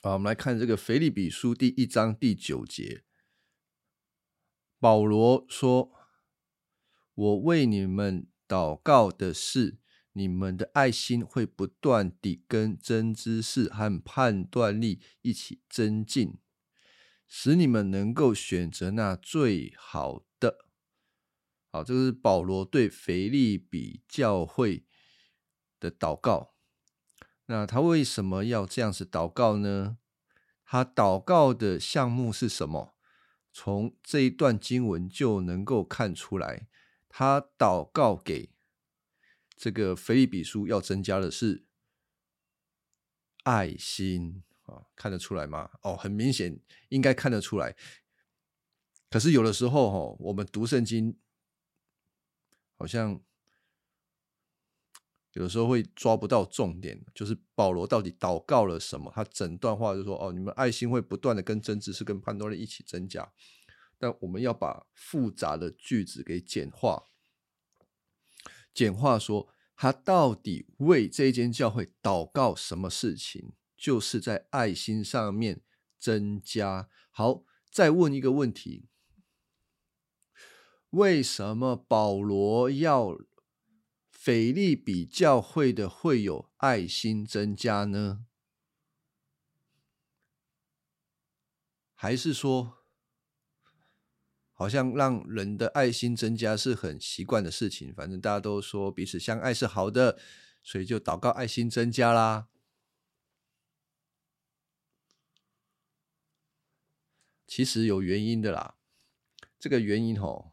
[0.00, 3.02] 好，我们来看这个腓立比书第一章第九节，
[4.78, 5.90] 保罗说
[7.14, 9.80] ：“我为你们祷告的是，
[10.12, 16.38] 你们的爱心会不断地跟真知识和判断力一起增进，
[17.26, 20.58] 使你们能够选择那最好的。”
[21.72, 24.86] 好，这个是保罗对腓立比教会
[25.80, 26.54] 的祷告。
[27.50, 29.98] 那他为什么要这样子祷告呢？
[30.64, 32.94] 他祷告的项目是什么？
[33.52, 36.68] 从这一段经文就能够看出来，
[37.08, 38.50] 他祷告给
[39.56, 41.64] 这个腓利比书要增加的是
[43.44, 45.70] 爱心啊，看得出来吗？
[45.82, 46.60] 哦，很明显，
[46.90, 47.74] 应该看得出来。
[49.10, 51.18] 可是有的时候哈，我们读圣经。
[52.80, 53.20] 好像
[55.38, 59.12] 有时候会抓不到重点，就是保罗到底祷告了什么？
[59.14, 63.32] 他整段话就说：“哦，你们爱心会不断的跟真知识、跟潘多利一起增加。”
[63.98, 67.04] 但我们要把复杂的句子给简化，
[68.74, 73.52] 简化说他到底为这间教会祷告什么事情？
[73.76, 75.62] 就是在爱心上面
[76.00, 76.88] 增加。
[77.12, 78.88] 好，再问一个问题。
[80.90, 83.16] 为什么保罗要
[84.28, 88.26] 腓利比教会的会有爱心增加呢？
[91.94, 92.84] 还是说，
[94.52, 97.94] 好像让人的爱心增加是很习惯的事情？
[97.94, 100.20] 反正大家都说彼此相爱是好的，
[100.62, 102.48] 所以就祷告爱心增加啦。
[107.46, 108.74] 其实有原因的啦，
[109.58, 110.52] 这个原因吼。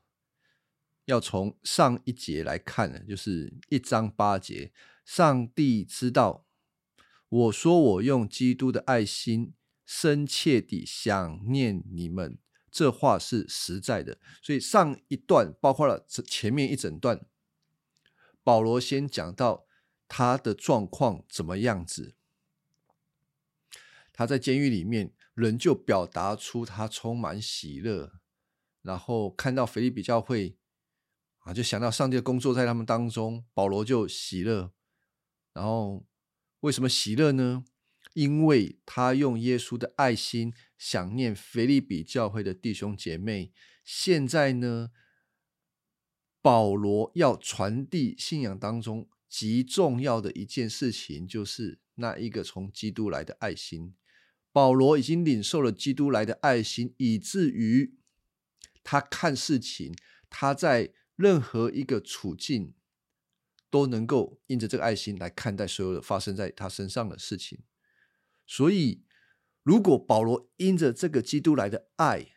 [1.05, 4.73] 要从上一节来看呢，就是一章八节。
[5.05, 6.47] 上帝知道，
[7.29, 9.53] 我说我用基督的爱心
[9.85, 12.39] 深切地想念你们，
[12.71, 14.17] 这话是实在的。
[14.41, 17.27] 所以上一段包括了前面一整段，
[18.43, 19.67] 保罗先讲到
[20.07, 22.15] 他的状况怎么样子，
[24.11, 28.13] 他在监狱里面，人就表达出他充满喜乐，
[28.81, 30.57] 然后看到腓利比教会。
[31.45, 34.73] 啊，就想到上帝的工作在他们当中，保罗就喜乐。
[35.53, 36.03] 然后
[36.61, 37.63] 为什么喜乐呢？
[38.15, 43.53] 因为他用耶稣的爱心想念腓利比教会的弟兄姐妹。
[43.83, 44.89] 现在呢，
[46.41, 53.93] 保罗要传递信仰当中极重要的一件事情，就是那一个从基督来的爱心。
[54.51, 57.93] 保罗已经领受了基督来的爱心，以至于
[58.83, 59.95] 他看事情，
[60.27, 60.91] 他在。
[61.15, 62.73] 任何一个处境
[63.69, 67.59] 都能够因着这个爱心来看待所有的发生在他身上的事情。
[68.45, 69.03] 所以，
[69.63, 72.33] 如果保罗因着这个基督来的爱，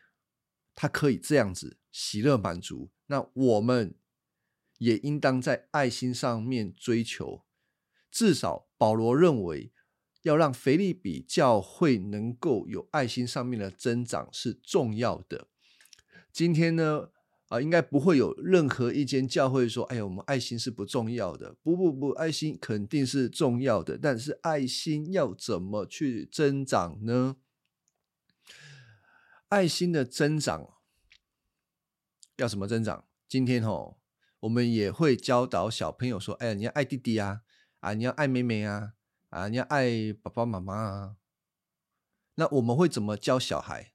[0.73, 3.95] 他可以这样子喜乐满足，那我们
[4.77, 7.45] 也应当在爱心上面追求。
[8.09, 9.71] 至少，保罗认为
[10.23, 15.47] 要让腓利比教会能够有爱心上面的增长是重要的。
[16.31, 17.11] 今天呢？
[17.49, 27.37] 啊，应该不会有任何一间教会说：“哎呀，我们爱心是不重要的。”不不不，爱心肯定是重要的，但是爱心要怎么去增长呢？
[29.47, 30.75] 爱心的增长
[32.37, 33.05] 要怎么增长？
[33.27, 33.97] 今天哦，
[34.41, 37.41] 我们也会教导小朋友说：“哎呀，你要爱弟弟啊，
[37.79, 38.93] 啊，你要爱妹妹啊，
[39.29, 41.15] 啊，你要爱爸爸妈妈啊。”
[42.35, 43.93] 那我们会怎么教小孩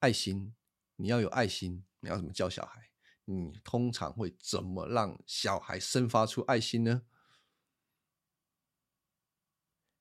[0.00, 0.52] 爱心？
[1.00, 2.90] 你要有爱心，你要怎么教小孩？
[3.24, 7.06] 你通常会怎么让小孩生发出爱心呢？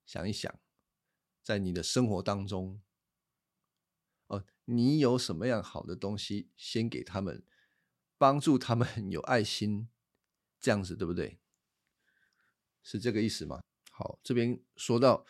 [0.06, 0.60] 想一想，
[1.42, 2.82] 在你的生活当中，
[4.28, 7.46] 哦，你有什么样好的东西，先给他们，
[8.18, 9.88] 帮助他们 有爱心，
[10.60, 11.40] 这样子对不对？
[12.84, 13.62] 是这个意思吗？
[13.90, 15.26] 好，这边说到。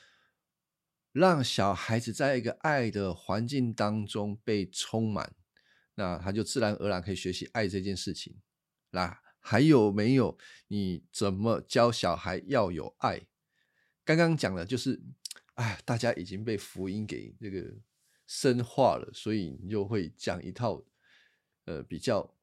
[1.12, 5.36] 让小孩子在一个爱的环境当中被充满。
[6.00, 8.34] 那他就自然而然可以学习爱这件事情。
[8.92, 10.38] 那还有没有？
[10.70, 13.28] 你怎么教小孩要有爱？
[14.06, 15.02] 刚刚讲的就是，
[15.56, 17.76] 哎，大家已经被福音给这个
[18.26, 20.82] 深化了，所以你就会讲一套
[21.66, 22.34] 呃比较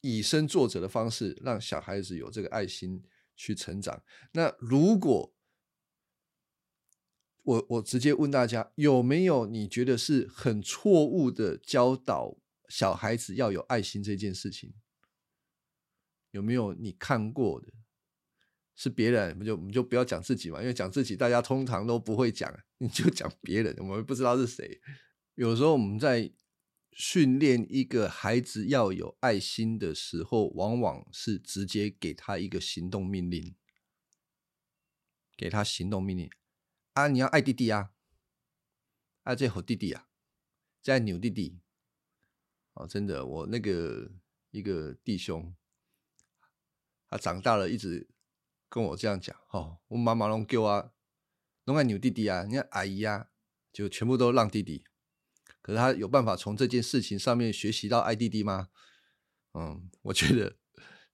[0.00, 3.02] 以身作则的方式，让小孩子有这个爱心
[3.36, 4.02] 去成长。
[4.32, 5.34] 那如果
[7.42, 12.38] 我我直接问大家，有没有你觉得是很错误的教导？
[12.70, 14.72] 小孩子要有爱心这件事情，
[16.30, 17.72] 有没有你看过的？
[18.76, 24.80] 是别人，我们就我们就不要讲自己嘛，因为讲自己大家通常都不会讲， 你就讲别人，我们不知道是谁。
[25.34, 26.32] 有时候我们在
[26.92, 33.54] 训练一个孩子要有爱心的时候，往往是直接给他一个行动命令，
[35.36, 36.30] 给他行动命令
[36.94, 37.90] 啊，你要爱弟弟啊，
[39.24, 40.08] 爱这好弟弟啊，
[40.80, 41.60] 在扭弟弟。
[42.80, 44.10] 哦，真的，我那个
[44.50, 45.54] 一个弟兄，
[47.08, 48.08] 他长大了，一直。
[48.72, 50.92] 跟我这样讲，哦，我妈妈拢叫我，
[51.64, 53.26] 拢爱扭弟弟啊，你看阿姨啊，
[53.72, 54.84] 就全部都让弟弟。
[55.60, 58.68] 可是他有办法从这件事情上面学习到爱弟弟吗？
[59.54, 60.56] 嗯，我觉得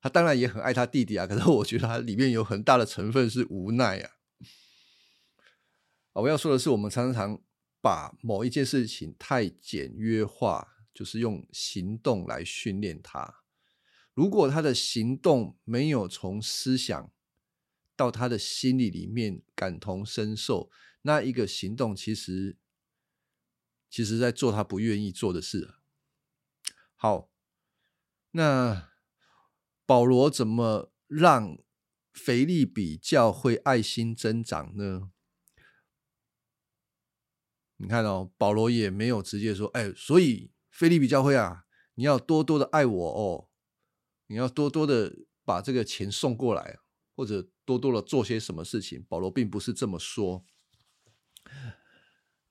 [0.02, 4.10] 他当然也很爱他弟弟啊，可是我觉得他里面有很大的成分是无奈啊。
[6.12, 7.40] 我要说的是，我们常常
[7.80, 13.42] 把某一件事情太简约化，就是用行动来训练他。
[14.14, 17.12] 如果他的行动没有从思想，
[17.94, 20.70] 到他的心里里面感同身受，
[21.02, 22.56] 那一个行动其实，
[23.90, 25.74] 其实在做他不愿意做的事。
[26.94, 27.30] 好，
[28.30, 28.90] 那
[29.84, 31.58] 保罗怎么让
[32.14, 35.10] 腓力比教会爱心增长呢？
[37.76, 41.64] 你看哦，保罗也没有直接说，哎，所以菲利比教会啊，
[41.94, 43.48] 你要多多的爱我哦，
[44.26, 46.78] 你要多多的把这个钱送过来。
[47.18, 50.44] 或者多多的做些什么事情，保罗并不是这么说，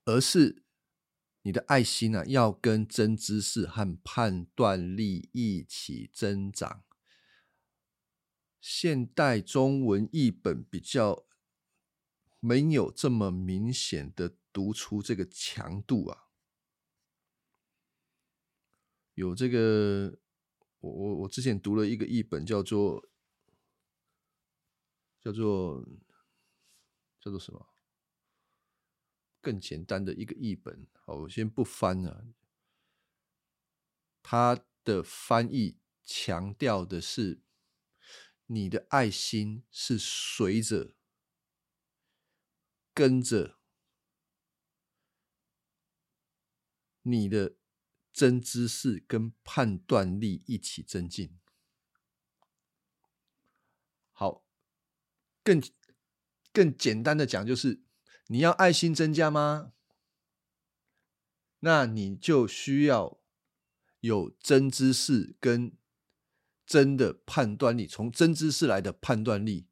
[0.06, 0.64] 而是
[1.44, 6.84] 你的爱心呢，要跟真知识和判断力一起增长。
[8.60, 11.28] 现代中文译本比较
[12.40, 16.25] 没有这么明显的读出这个强度啊，
[19.16, 20.18] 有这个，
[20.80, 23.10] 我我我之前读了一个译本叫做。
[25.26, 25.84] 叫做
[27.20, 27.68] 叫做什么？
[29.42, 32.28] 更简单的一个译本，好，我先不翻了。
[34.22, 37.42] 他的翻译强调的是，
[38.46, 40.94] 你的爱心是随着、
[42.94, 43.58] 跟着
[47.02, 47.56] 你的
[48.16, 51.38] 真知识跟判断力一起增进。
[54.14, 54.46] 好。
[55.44, 55.62] 更
[56.52, 57.84] 更简单的讲，就是
[58.26, 59.74] 你要爱心增加吗？
[61.60, 63.20] 那你就需要
[64.00, 65.78] 有真知识跟
[66.66, 69.68] 真的判断力，从真知识来的判断力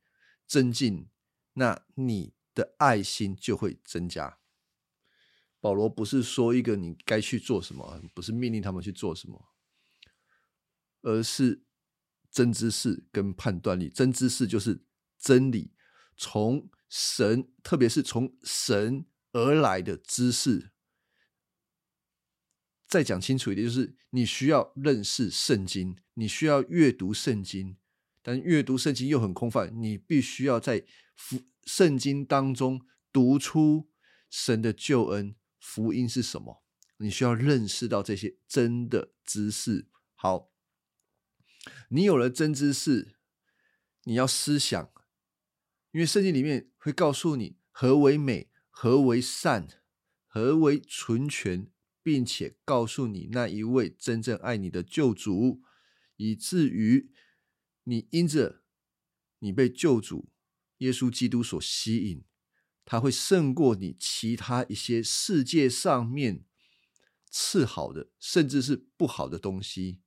[0.46, 1.10] 增进，
[1.54, 4.38] 那你的爱心就会增加。
[5.64, 9.56] 保罗不是说一个你该去做什么，不是命令他们去做什么，
[11.02, 11.64] 而是
[12.30, 13.88] 真知识跟判断力。
[13.88, 14.84] 真知识就是。
[15.24, 15.72] 真理
[16.18, 20.74] 从神，特别是从神而来的知识。
[22.90, 27.78] 再讲清楚一点，就是你需要认识圣经，你需要阅读圣经，
[28.22, 30.86] 但阅读圣经又很空泛，你必须要在
[31.64, 33.90] 圣经当中读出
[34.30, 36.62] 神的救恩，福音是什么？
[36.98, 39.88] 你需要认识到这些真的知识。
[40.14, 40.52] 好，
[41.88, 43.16] 你有了真知识，
[44.04, 44.92] 你要思想。
[45.92, 49.82] 因为圣经里面会告诉你何为美，何为善，
[50.28, 51.72] 何为纯全，
[52.04, 55.62] 并且告诉你那一位真正爱你的救主，
[56.18, 57.10] 以至于
[57.84, 58.64] 你因着
[59.40, 60.30] 你被救主
[60.80, 62.26] 耶稣基督所吸引，
[62.86, 66.44] 他会胜过你其他一些世界上面
[67.30, 70.02] 次好的，甚至是不好的东西。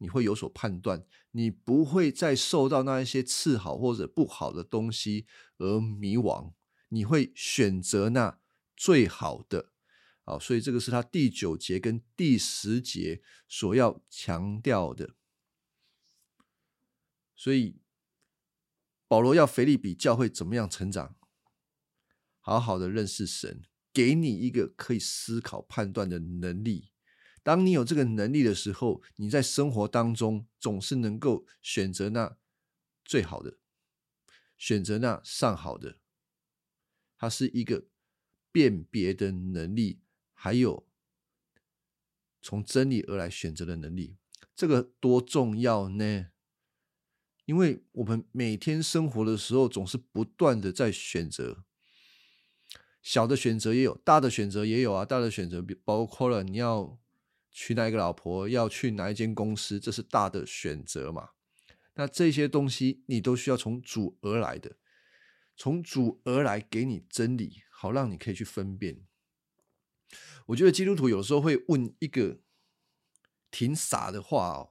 [0.00, 6.52] 你会有所判断，你不会再受到那一些次好或者不好的东西而迷惘，
[6.90, 8.38] 你会选择那
[8.76, 9.72] 最好的。
[10.22, 15.16] 啊，所以这个是他第九节跟第十节所要强调的。
[17.34, 17.80] 所以
[19.08, 21.16] 保罗要腓利比教会怎么样成长？
[22.48, 23.62] 好好的认识神，
[23.92, 26.92] 给你一个可以思考判断的能力。
[27.42, 32.38] 当你有这个能力的时候，你在生活当中总是能够选择那
[33.04, 33.58] 最好的，
[34.56, 35.98] 选择那上好的。
[37.18, 37.84] 它是一个
[38.50, 40.00] 辨别的能力，
[40.32, 40.86] 还有
[42.40, 44.16] 从真理而来选择的能力。
[44.56, 46.28] 这个多重要呢？
[47.44, 51.64] 因为我们每天生活的时候，总是不断的在选择，
[53.08, 55.06] 小的选择也有，大的选择也有啊。
[55.06, 57.00] 大的选择包括了你要。
[57.50, 61.30] 娶哪一个老婆，要去哪一间公司，这是大的选择嘛？
[61.94, 64.76] 那这些东西你都需要从主而来的，
[65.56, 69.06] 从主而来给你真理，好让你可以去分辨。
[70.46, 72.38] 我觉得基督徒有时候会问一个
[73.50, 74.68] 挺傻的话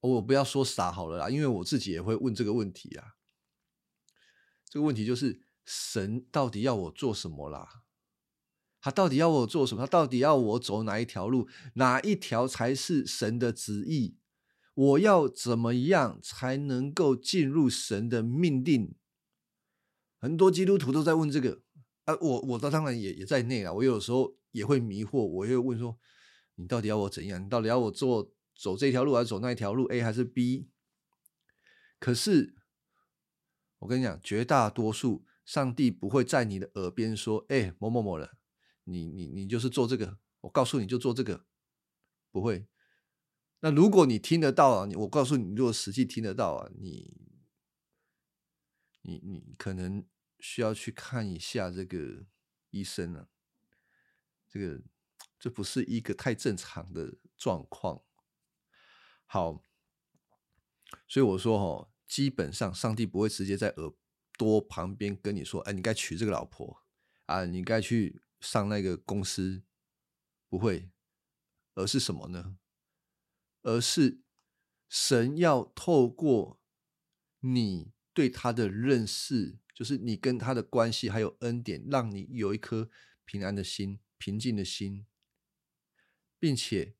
[0.00, 3.14] 哦，我不要说傻好了啦，因为我自己也会问这个问题啊。
[4.68, 7.82] 这个问题就是：神到底要我做什么啦？
[8.80, 9.80] 他到底要我做什么？
[9.80, 11.48] 他到底要我走哪一条路？
[11.74, 14.18] 哪一条才是神的旨意？
[14.74, 18.94] 我要怎么样才能够进入神的命定？
[20.18, 21.62] 很多基督徒都在问这个
[22.04, 23.72] 啊，我我当然也也在内啊。
[23.72, 25.98] 我有时候也会迷惑，我会问说：
[26.56, 27.42] 你到底要我怎样？
[27.42, 30.68] 你到底要我做走这条路，还是走那一条路？A 还是 B？
[31.98, 32.54] 可是
[33.78, 38.36] 我跟你讲，绝大多数上帝不会在你的耳边说：哎，某某某了。
[38.84, 41.46] 你你你就是做这个，我告诉你就做这个，
[42.30, 42.66] 不会。
[43.60, 47.16] 那如果你听得到啊，我告诉你，如果实际听得到啊，你
[49.00, 50.04] 你你可能
[50.38, 52.26] 需要去看一下这个
[52.70, 53.30] 医生了。
[54.46, 54.82] 这个
[55.38, 58.02] 这不是一个太正常的状况。
[59.24, 59.62] 好，
[61.08, 63.90] 所以我说哈，基本上上帝不会直接在耳
[64.36, 66.82] 多旁边跟你说，哎，你该娶这个老婆
[67.26, 68.20] 啊，你该去。
[68.40, 69.62] 上那个公司
[70.50, 70.90] 不会，
[71.76, 72.58] 而是什么呢？
[73.62, 74.20] 而是
[74.86, 76.60] 神要透过
[77.40, 82.90] 你对他的认识，就是你跟他的关系，还有恩典，让你有一颗
[83.24, 85.06] 平安的心、平静的心，
[86.38, 86.96] 并且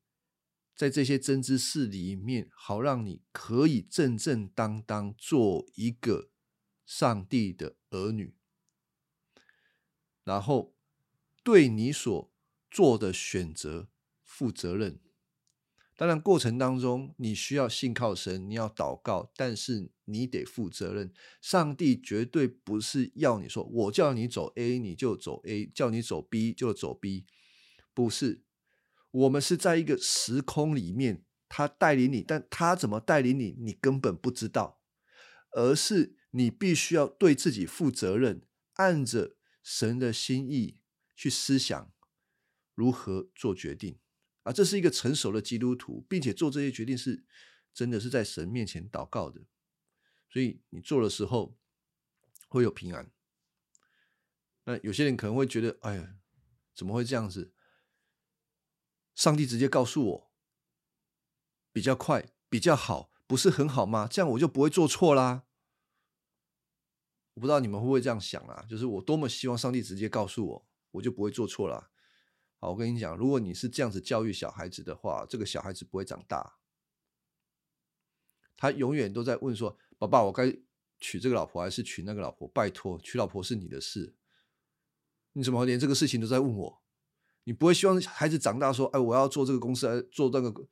[0.75, 6.31] 在这些真知识里面，好让你可以正正当当做一个
[6.85, 8.35] 上帝的儿女，
[10.23, 10.73] 然后。
[11.43, 12.33] 对你所
[12.71, 13.87] 做的选择
[14.23, 14.99] 负责任。
[15.95, 21.13] 当然，过程当中你需要信靠神，你要祷告，但是你得负责任。
[21.39, 27.27] 上帝绝对不是要你说我叫你走 A 你就走 A，叫你走 B 就走 B，
[27.93, 28.41] 不是。
[29.11, 34.81] 我们是在一个时空里面，他带领你，但他怎么带领你，你根本不知道。
[35.51, 40.79] 而是你必须要对自己负责任，按着神的心意。
[41.17, 41.93] 去思想
[42.73, 43.97] 如何做决定
[44.43, 47.23] 啊，这是一个成熟的基督徒，并且做这些决定是
[47.73, 49.45] 真的是在神面前祷告的，
[50.29, 51.57] 所以你做的时候
[52.49, 53.09] 会有平安。
[54.65, 56.17] 那有些人可能会觉得，哎呀，
[56.75, 57.53] 怎么会这样子？
[59.15, 60.31] 上帝直接告诉我
[61.71, 64.05] 比较快、比较好，不是很好吗？
[64.05, 65.44] 这样我就不会做错啦。
[67.35, 68.65] 我不知道你们会不会这样想啊？
[68.67, 70.65] 就是我多么希望上帝直接告诉我。
[70.91, 71.91] 我就不会做错了。
[72.57, 76.55] 好，我跟你讲，如果你是这样子教育小孩子的话，这个小孩子不会长大。
[78.55, 80.57] 他永远都在问说：“爸爸，我该
[80.97, 84.15] 娶这个老婆还是娶那个老婆？”拜托，娶老婆是你的事，
[85.33, 86.81] 你怎么连这个事情都在问我？
[87.43, 90.67] 你不会希望孩子长大说：“哎，我要做这个公司，做那个？”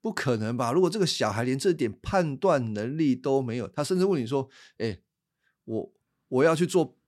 [0.00, 0.72] 不可能吧？
[0.72, 4.48] 如果这个小孩连这点判断能力都没有，他甚至问你说
[4.78, 5.00] ：“哎，
[5.64, 5.92] 我
[6.28, 6.98] 我要去做。”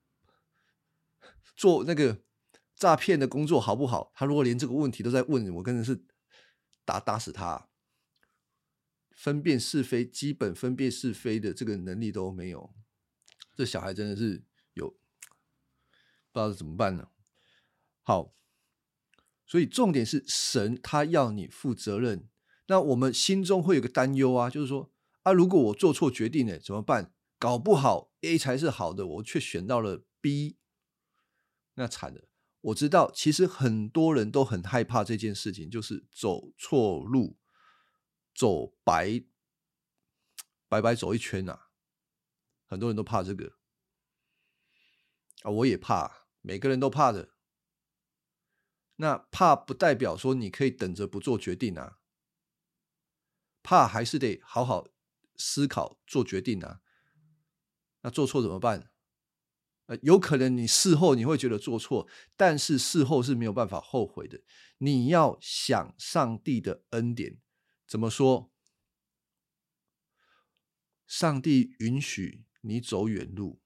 [1.56, 2.20] 做那个
[2.75, 4.11] 诈骗的工作好不好？
[4.12, 6.04] 他如果连这个问题都在问我，真的是
[6.84, 7.68] 打打死他。
[9.12, 12.75] 分辨是非，基本分辨是非的这个能力都没有，
[13.54, 14.42] 这小孩真的是
[14.73, 17.06] 有不知道怎么办呢？
[18.02, 18.34] 好，
[19.46, 22.28] 所以重点是神他要你负责任。
[22.66, 24.90] 那我们心中会有个担忧啊，就是说
[25.23, 27.13] 啊，如果我做错决定了怎么办？
[27.45, 30.57] 搞不好 A 才是好的，我却选到了 B。
[31.75, 32.27] 那惨了！
[32.63, 37.37] 我知道，其实很多人都很害怕这件事情，就是走错路，
[38.35, 39.23] 走白
[40.71, 41.67] 白白走一圈呐。
[42.65, 43.59] 很多人都怕这个
[45.43, 47.35] 啊，我也怕，每个人都怕的。
[48.97, 51.99] 那怕不代表说你可以等着不做决定啊，
[53.63, 54.89] 怕还是得好好
[55.37, 56.81] 思考做决定啊。
[58.04, 58.92] 那做错怎么办？
[59.87, 64.42] 呃，有可能你事后你会觉得做错，但是事后是没有办法后悔的。
[64.78, 67.38] 你要想上帝的恩典，
[67.87, 68.50] 怎么说？
[71.06, 73.61] 上帝允许你走远路，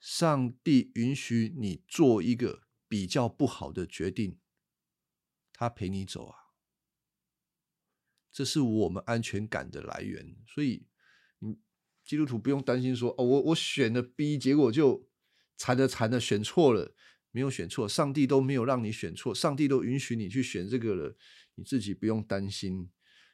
[0.00, 4.40] 上帝允许你做一个比较不好的决定，
[5.52, 6.38] 他陪你走啊。
[8.32, 10.36] 这是我们安全感的来源。
[10.46, 10.88] 所以，
[12.04, 15.08] 基督徒不用担心说，哦，我我选了 B，结果就。
[15.56, 16.96] 惨的惨的，选错了，
[17.30, 21.16] 没有选错，上帝都没有让你选错，上帝都允许你去选这个了，
[21.54, 22.90] 你自己不用担心。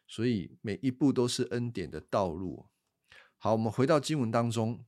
[0.06, 2.66] 所以每一步都是恩典的道路。
[3.38, 4.84] 好，我们回到经文当中，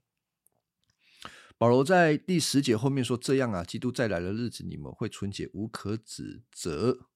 [1.56, 7.06] 保罗在第十节后面说：“这样啊，基督再来的日子，你们会纯洁，无可指责。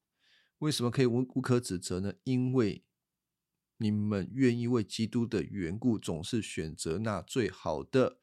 [0.61, 2.15] 为什么可以无无可指责呢？
[2.25, 2.86] 因为
[3.79, 8.21] 你们愿意为基督的缘故，总是选择那最好的。”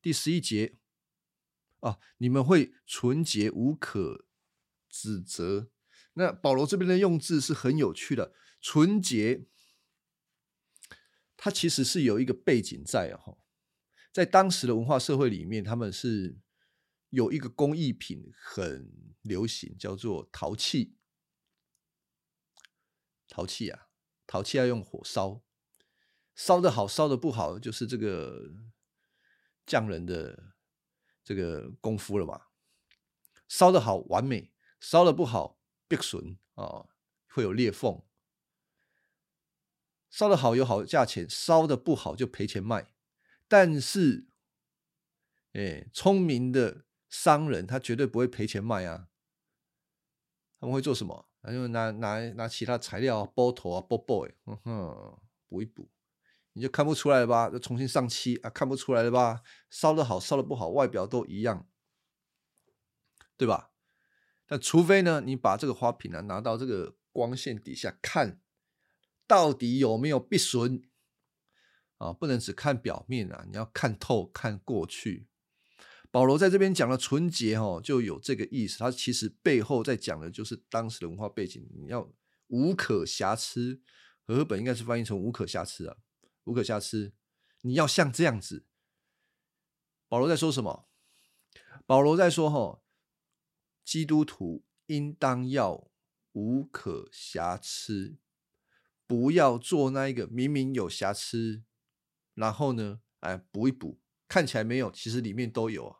[0.00, 0.76] 第十一节
[1.80, 4.26] 啊，你们会纯洁，无可
[4.88, 5.70] 指责。
[6.14, 9.46] 那保罗这边的用字是很有趣的，纯洁，
[11.36, 13.38] 它其实是有一个背景在哈，
[14.12, 16.38] 在当时的文化社会里面，他们是
[17.10, 20.96] 有一个工艺品很流行，叫做陶器。
[23.28, 23.83] 陶器啊，
[24.26, 25.42] 陶器要用火烧，
[26.34, 28.50] 烧的好，烧的不好，就是这个
[29.66, 30.54] 匠人的
[31.22, 32.46] 这个功夫了嘛。
[33.48, 35.60] 烧的好，完美；烧的不好。
[35.86, 36.88] 裂损啊，
[37.28, 38.02] 会有裂缝。
[40.10, 42.92] 烧的好有好价钱，烧的不好就赔钱卖。
[43.46, 44.26] 但是，
[45.52, 49.08] 哎，聪明的商人他绝对不会赔钱卖啊。
[50.58, 51.28] 他们会做什么？
[51.44, 55.90] 他就拿拿拿其他材料包头啊，包包哎，嗯哼，补一补，
[56.54, 57.50] 你就看不出来了吧？
[57.50, 59.42] 就重新上漆啊，看不出来了吧？
[59.68, 61.68] 烧的好，烧的不好，外表都一样，
[63.36, 63.72] 对吧？
[64.46, 68.40] 但除非呢，你把这个花瓶呢拿到这个光线底下看，
[69.26, 70.82] 到底有没有避损
[71.98, 72.10] 啊？
[72.12, 75.28] 不能只看表面啊，你要看透、看过去。
[76.14, 78.78] 保罗在这边讲的纯洁哦，就有这个意思。
[78.78, 82.08] 他其实背后在讲的就是当时的文化背景，你要
[82.46, 83.82] 无可瑕疵。
[84.24, 85.96] 和本应该是翻译成无可瑕疵啊，
[86.44, 87.14] 无可瑕疵。
[87.62, 88.64] 你要像这样子。
[90.08, 90.88] 保罗在说什么？
[91.84, 92.80] 保罗在说哈。
[93.84, 95.90] 基督徒应当要
[96.30, 98.18] 无可瑕疵，
[99.04, 101.64] 不要做那一个明明有瑕疵，
[102.34, 105.98] 然后呢，哎，补一补，看起来没有，其实里面都有啊，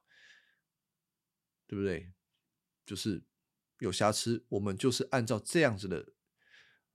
[1.67, 2.13] 对不对？
[2.85, 3.25] 就是
[3.79, 6.13] 有瑕疵，我们就是按照这样子的，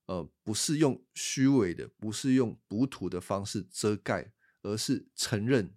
[0.05, 5.75] 呃，不是用虚伪的，不是用补土的方式遮盖，而是承认，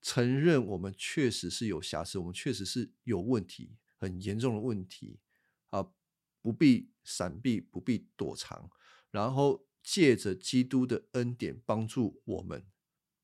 [0.00, 3.76] 承认我们确实是有瑕疵，我们确实是有问题。
[4.00, 5.18] 很严重的问题
[5.70, 5.92] 啊，
[6.40, 8.70] 不必闪避，不必躲藏，
[9.10, 12.64] 然后借着基督的恩典帮助我们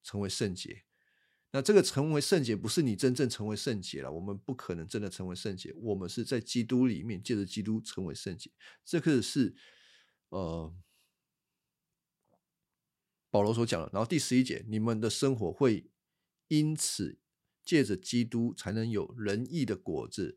[0.03, 0.84] 成为圣洁。
[1.55, 5.73] 那这个成为圣洁，不是你真正成为圣洁了，我们不可能真的成为圣洁。
[5.77, 8.51] 我们是在基督里面借着基督成为圣洁。
[8.85, 9.55] 这个是
[10.31, 10.75] 呃
[13.31, 13.89] 保罗所讲的。
[13.93, 15.89] 然后第十一节，你们的生活会
[16.49, 17.21] 因此
[17.65, 20.37] 借着基督才能有仁义的果子。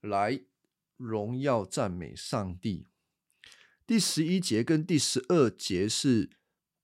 [0.00, 0.42] 来
[0.96, 2.88] 荣耀赞美上帝。
[3.86, 6.30] 第十一节跟第十二节是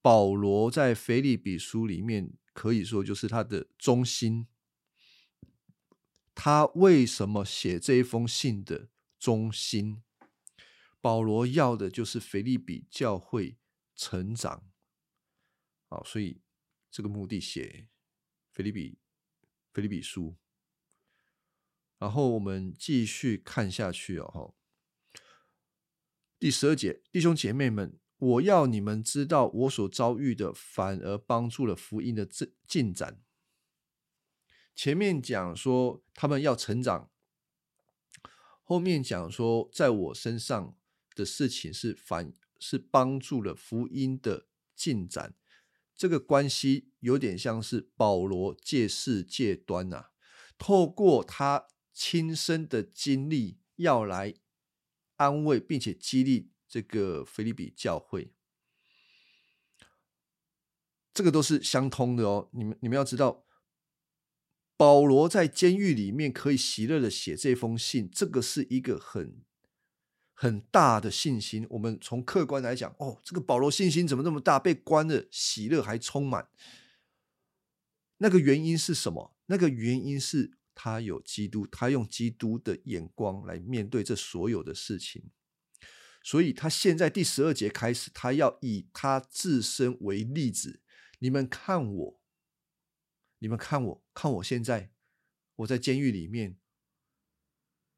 [0.00, 4.48] 保罗在腓利比书里面可以说就是他的中心。
[6.34, 10.02] 他为什么写这一封信的中心？
[11.00, 13.56] 保罗要的就是腓利比教会
[13.94, 14.68] 成长。
[15.88, 16.42] 好，所以
[16.90, 17.86] 这个目的写
[18.50, 18.98] 腓利比
[19.72, 20.36] 腓利比书。
[21.98, 24.56] 然后我们继续看下去哦，
[26.40, 33.22] 第十二节，弟兄姐妹们，我要你们知道，我所遭遇的反而帮助了福音的进进展。
[34.74, 37.10] 前面讲说他们要成长，
[38.62, 40.76] 后面讲说在我身上
[41.14, 45.34] 的事情是反是帮助了福音的进展。
[45.96, 50.10] 这个关系有点像是保罗借势借端呐，
[50.58, 51.66] 透过他。
[52.00, 54.34] 亲身的经历要来
[55.16, 58.32] 安慰并且激励这个菲利比教会，
[61.14, 62.50] 这个都是相通的哦。
[62.52, 63.46] 你们你们要知道，
[64.76, 69.42] 保罗在监狱里面可以喜乐的写这封信，这个是一个很
[70.34, 71.66] 很大的信心。
[71.70, 74.58] 我们从客观来讲，哦，这个保罗信心怎么那么大？
[74.58, 76.50] 被关了喜乐还充满，
[78.18, 79.34] 那个原因是什么？
[79.46, 80.58] 那个原因是。
[80.80, 85.28] 他有基督，他用基督的眼光来面对这所有的事情，
[86.28, 90.82] 所以他现在第十二节开始，他要以他自身为例子。
[91.20, 92.20] 你们看我，
[93.38, 94.92] 你们看我，看我现在，
[95.56, 96.58] 我在监狱里面，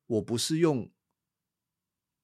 [0.07, 0.93] 我不是用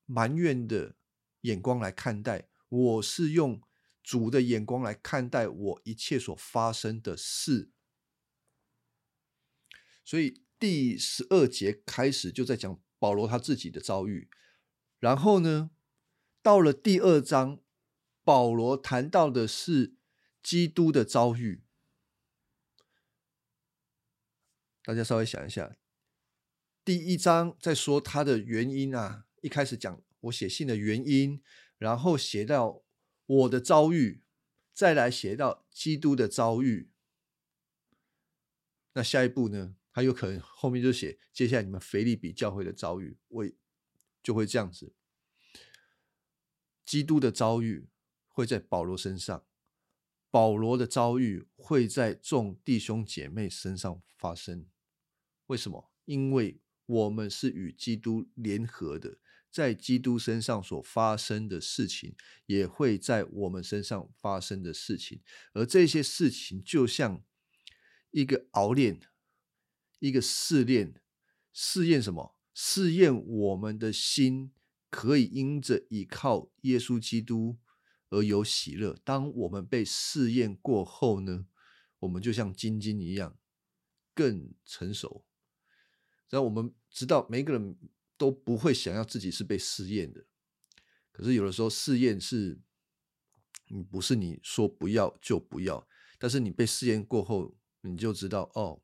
[0.05, 0.95] 埋怨的
[1.41, 3.61] 眼光来看待，我是用
[4.01, 7.73] 主的眼光来看待我一切所发生的事，
[10.05, 10.45] 所以。
[10.59, 14.31] 第十二节开始就在讲保罗他自己的遭遇，
[14.99, 15.71] 然后呢，
[16.47, 17.61] 到了第二章，
[18.23, 19.97] 保罗谈到的是
[20.45, 21.65] 基督的遭遇。
[24.85, 25.77] 大家稍微想一下，
[26.85, 31.43] 第一章在说他的原因啊，一开始讲我写信的原因，
[31.79, 32.85] 然后写到
[33.27, 34.23] 我的遭遇，
[34.73, 36.93] 再来写到基督的遭遇。
[38.93, 39.75] 那下一步呢？
[39.91, 43.57] 他有可能后面就写接下来你们腓利比教会的遭遇，会
[44.23, 44.95] 就会这样子。
[46.87, 47.89] 基督的遭遇
[48.29, 49.45] 会在保罗身上，
[50.31, 54.67] 保罗的遭遇会在众弟兄姐妹身上发生。
[55.47, 55.91] 为什么？
[56.05, 59.19] 因为我们是与基督联合的，
[59.51, 62.15] 在基督身上所发生的事情，
[62.47, 65.21] 也会在我们身上发生的事情。
[65.55, 67.25] 而这些事情就像
[68.13, 69.01] 一个熬炼，
[69.99, 70.95] 一个试炼，
[71.53, 72.37] 试验什么？
[72.55, 74.53] 试验我们的心。
[74.97, 77.59] 可以因着依靠耶稣基督
[78.09, 78.99] 而有喜乐。
[79.05, 81.47] 当我们被试验过后呢，
[81.99, 83.39] 我们就像金金一样
[84.15, 85.27] 更成熟。
[86.31, 87.77] 让我们知道，每个人
[88.17, 90.25] 都不会想要自己是被试验的。
[91.13, 92.59] 可是有的时候试验是，
[93.69, 95.87] 你不是你说不要就不要，
[96.19, 98.81] 但是你被试验过后，你就知道哦，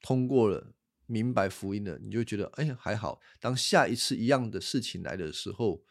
[0.00, 0.76] 通过了。
[1.10, 3.18] 明白福音了，你就觉得哎还好。
[3.40, 5.82] 当下一次一样的事情来的时候，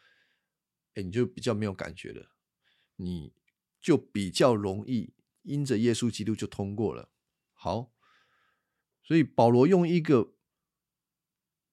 [0.94, 2.30] 哎，你就比较没有感觉了，
[2.94, 3.32] 你
[3.80, 7.10] 就比较容易因着耶稣基督就通过了。
[7.52, 7.92] 好，
[9.02, 10.34] 所以保罗用一个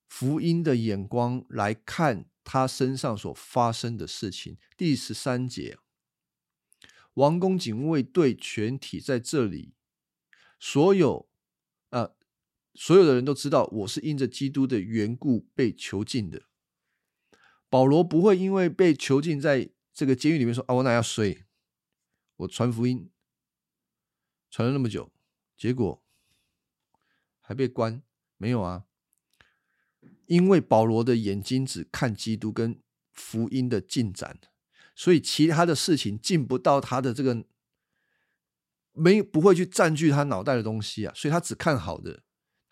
[0.07, 4.57] 福音的眼光来看他身上所发生的事情。
[4.75, 5.77] 第十三节，
[7.13, 9.75] 王宫警卫队全体在这里，
[10.59, 11.29] 所有
[11.91, 12.13] 啊。
[12.75, 16.43] 所有的人都知道我是因着基督的缘故被囚禁的。
[17.69, 21.45] 保罗不会因为被囚禁在这个监狱里面说：“啊，我哪要睡？
[22.35, 23.09] 我传福音
[24.51, 25.11] 传了那么久，
[25.57, 26.03] 结果
[27.39, 28.03] 还被关？
[28.37, 28.83] 没有啊！
[30.27, 32.81] 因为保罗的眼睛只看基督跟
[33.13, 34.39] 福音的进展，
[34.93, 37.45] 所以其他的事情进不到他的这个，
[38.91, 42.23] 没不会去占据他脑袋的东西啊，所以他只看好的。”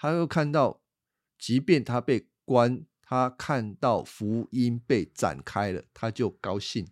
[0.03, 0.81] 他又看到，
[1.39, 6.91] 即便他被关，他看到福音被展开了，他就高兴。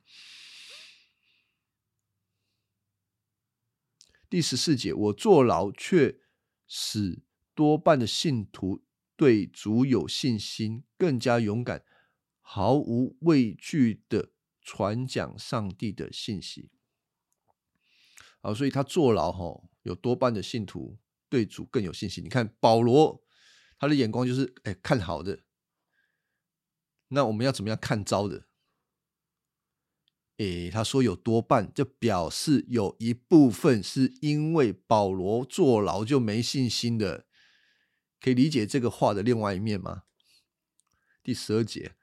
[4.29, 6.21] 第十四节，我坐牢却
[6.65, 7.21] 使
[7.53, 8.81] 多半的信徒
[9.17, 11.83] 对主有信心，更加勇敢，
[12.39, 16.71] 毫无畏惧的传讲上帝的信息。
[18.39, 20.97] 啊，所以他坐牢哈，有多半的信徒。
[21.31, 22.21] 对主更有信心。
[22.21, 23.23] 你看保罗，
[23.79, 25.39] 他的眼光就是哎看好的。
[27.07, 28.47] 那我们要怎么样看招的？
[30.37, 37.25] 哎，他说有多半，就表示有一部分是因为保罗坐牢就没信心的。
[38.19, 40.03] 可以理解这个话的另外一面吗？
[41.23, 41.95] 第十二节，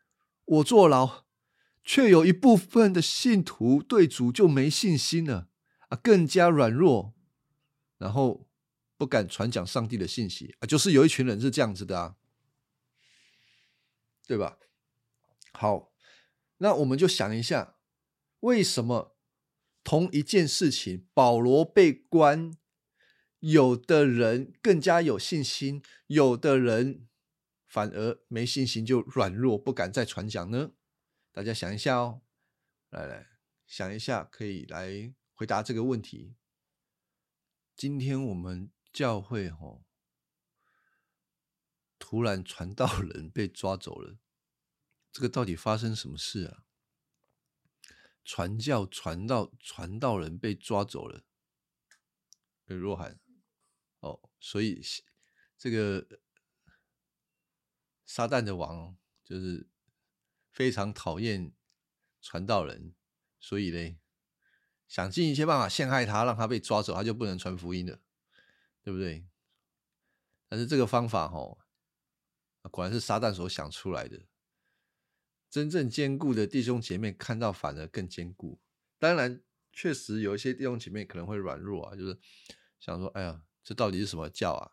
[0.47, 1.27] 我坐牢，
[1.85, 5.49] 却有一部分的信徒对主就没信心了
[5.91, 7.15] 啊，更加软弱，
[7.99, 8.48] 然后。
[8.99, 12.17] 不敢传讲上帝的信息啊，就是有一群人是这样子的啊，
[14.27, 14.59] 对吧？
[15.53, 15.93] 好，
[16.57, 17.77] 那我们就想一下，
[18.41, 19.17] 为什么
[19.85, 22.53] 同一件事情，保罗被关，
[23.39, 27.07] 有的人更加有信心，有的人
[27.69, 30.73] 反而没信心，就软弱，不敢再传讲呢？
[31.31, 32.23] 大家想一下哦，
[32.91, 33.29] 来来
[33.65, 36.35] 想一下，可以来回答这个问题。
[37.77, 38.73] 今天我们。
[38.99, 39.85] 教会哦，
[42.01, 44.19] 突然传道人 被抓走了，
[45.13, 46.65] 这个到底发生什么事啊？
[48.25, 51.23] 传教传道传道人被抓走了，
[52.65, 53.21] 若涵
[54.01, 54.83] 哦，所以
[55.57, 56.21] 这个
[58.05, 59.69] 撒旦的王就是
[60.51, 61.53] 非常讨厌
[62.21, 62.97] 传道人，
[63.39, 63.97] 所以呢，
[64.89, 68.03] 想尽一切办法陷害他，让他被抓走，他就不能传福音了。
[68.83, 69.27] 对不对？
[70.49, 71.59] 但是这个方法哈，
[72.71, 74.27] 果然是撒旦所想出来的。
[75.51, 78.61] 真正坚固的弟兄姐妹看到反而更坚固。
[78.99, 82.19] 当然，确实有一些弟兄姐妹可能会软弱啊，就是
[82.79, 84.73] 想说：“哎呀，这到底是什么教啊？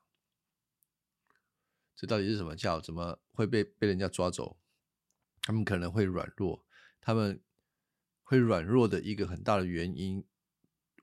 [1.95, 2.81] 这到底是什么教？
[2.81, 4.59] 怎么会被被人家抓走？”
[5.41, 6.65] 他们可能会软弱，
[6.99, 7.41] 他们
[8.23, 10.27] 会软弱的一个很大的原因。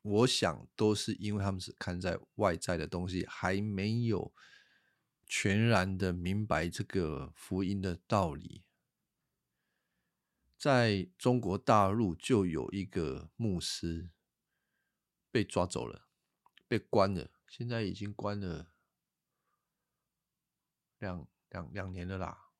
[0.03, 4.35] 我想都是因为他们是看在外在的东西，还没有
[5.25, 8.65] 全然的明白这个福音的道理。
[10.59, 14.11] 在中国大陆就有一个牧师
[15.31, 16.07] 被抓走了，
[16.69, 18.73] 被关了，现在已经关了
[20.99, 22.51] 两两两年了啦。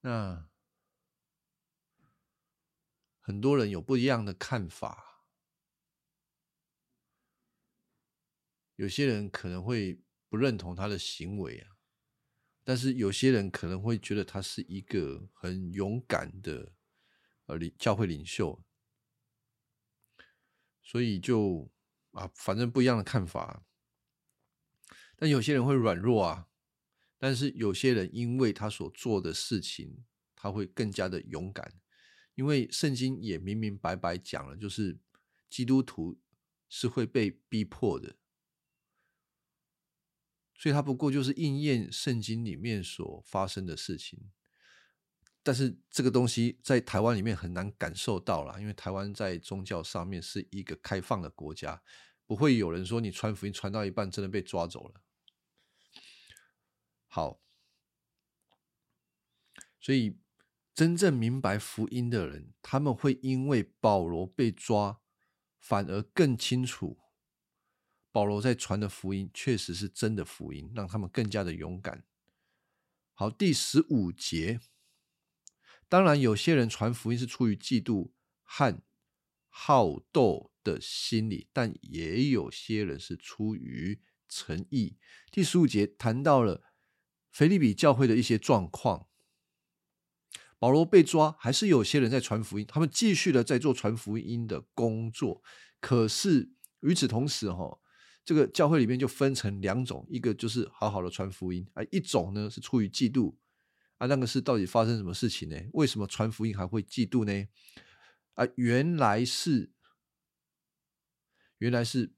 [0.00, 0.48] 那
[3.20, 5.05] 很多人有不一样的看法，
[8.76, 11.76] 有些人可能会不认同他的行为啊。
[12.64, 16.72] 但是有些人可能会觉得他是一个很勇敢的
[17.46, 18.60] 呃领教会领袖，
[20.82, 21.70] 所以就
[22.10, 23.64] 啊，反正不一样的看法。
[25.16, 26.48] 但有些人会软弱啊，
[27.18, 31.72] 但是有些人因为他所做的事情，他会更加的勇敢，
[32.34, 34.98] 因为圣经也明明白白讲了，就是
[35.48, 36.18] 基督徒
[36.68, 38.16] 是会被逼迫的。
[40.58, 44.30] 所以它不过就是应验圣经里面所发生的事情，
[45.42, 51.82] 但是这个东西在台湾里面很难感受到了，因为台湾在宗教上面是一个开放的国家，
[52.26, 55.02] 不会有人说你传福音传到一半真的被抓走了。
[57.06, 57.40] 好，
[59.80, 60.18] 所以
[60.74, 65.00] 真正明白福音的人，他们会因为保罗被抓，
[65.58, 66.98] 反而更清楚。
[68.16, 72.02] 保罗在传的福音确实是真的福音，让他们更加的勇敢。
[73.12, 74.58] 好，第十五节，
[75.86, 78.82] 当然有些人传福音是出于嫉妒和
[79.50, 84.96] 好斗的心理，但也有些人是出于诚意。
[85.30, 86.62] 第十五节谈到了
[87.30, 89.08] 腓利比教会的一些状况，
[90.58, 95.42] 保罗被抓，还是有些人在传福音，他们继续的在做传福音的工作。
[95.82, 97.78] 可是与此同时，哈。
[98.26, 103.36] 这个教会里面就分成两种，一个就是好好的传福音啊，一种呢是出于嫉妒
[103.98, 105.56] 啊，那个是到底发生什么事情呢？
[105.74, 107.48] 为什么传福音还会嫉妒呢？
[108.34, 109.70] 啊，原来是
[111.58, 112.12] 原来是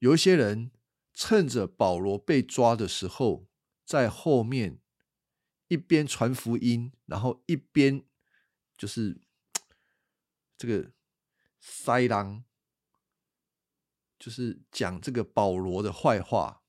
[0.00, 0.70] 有一些人
[1.14, 3.48] 趁着保罗被抓的时候，
[3.86, 4.78] 在后面
[5.68, 8.04] 一边传福音，然后一边
[8.76, 9.18] 就是
[10.58, 10.92] 这个
[11.58, 12.44] 塞狼。
[14.18, 16.62] 就是讲这个保罗的坏话，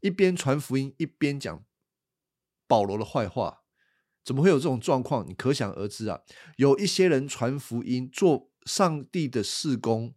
[0.00, 1.64] 一边传福音一边讲
[2.66, 3.64] 保罗的坏话，
[4.22, 5.26] 怎么会有这种状况？
[5.26, 6.22] 你可想而知啊！
[6.56, 10.14] 有一些人传福音做上帝的事工，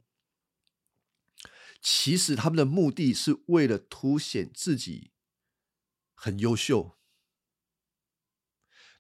[1.82, 5.14] 其实他们的目的是为了凸显自己
[6.14, 6.98] 很优秀。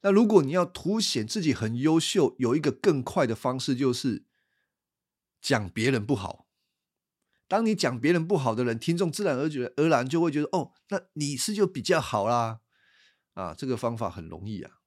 [0.01, 4.25] 那如果你要凸显自己很优秀，有一个更快的方式就是。
[5.41, 6.47] 讲别人不好，
[7.47, 12.61] 当你讲别人不好的人，听众自然而觉而然就会觉得，哦，那你是就比较好啦，
[13.33, 14.77] 啊，这个方法很容易啊。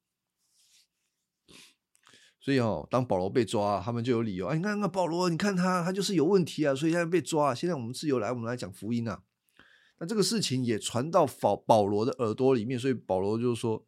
[2.41, 7.55] 所以哦，当保罗被抓，他们就有理由，哎，你看那保罗，你看他，他就是有问题啊，所以现在被抓。
[7.55, 9.23] 现在我们自由来，我们来讲福音啊。
[9.99, 13.87] 那这个事情也传到保保罗的耳朵里面，所以保罗就说，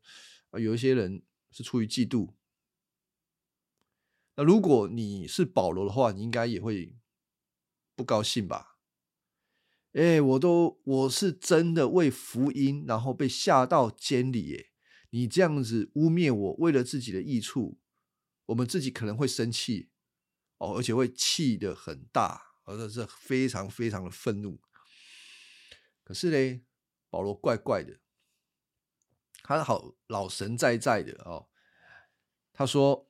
[0.51, 2.33] 啊，有一些人是出于嫉妒。
[4.37, 6.95] 那如果你是保罗的话，你应该也会
[7.95, 8.77] 不高兴吧？
[9.93, 14.71] 哎，我都我是真的为福音，然后被下到监里，耶，
[15.09, 17.81] 你这样子污蔑我，为了自己的益处，
[18.45, 19.89] 我们自己可能会生气
[20.59, 24.61] 哦，而且会气得很大，而且是非常非常的愤怒。
[26.05, 26.61] 可是呢，
[27.09, 28.01] 保罗怪怪的，
[29.43, 31.49] 他好老神在在的哦，
[32.53, 33.06] 他说。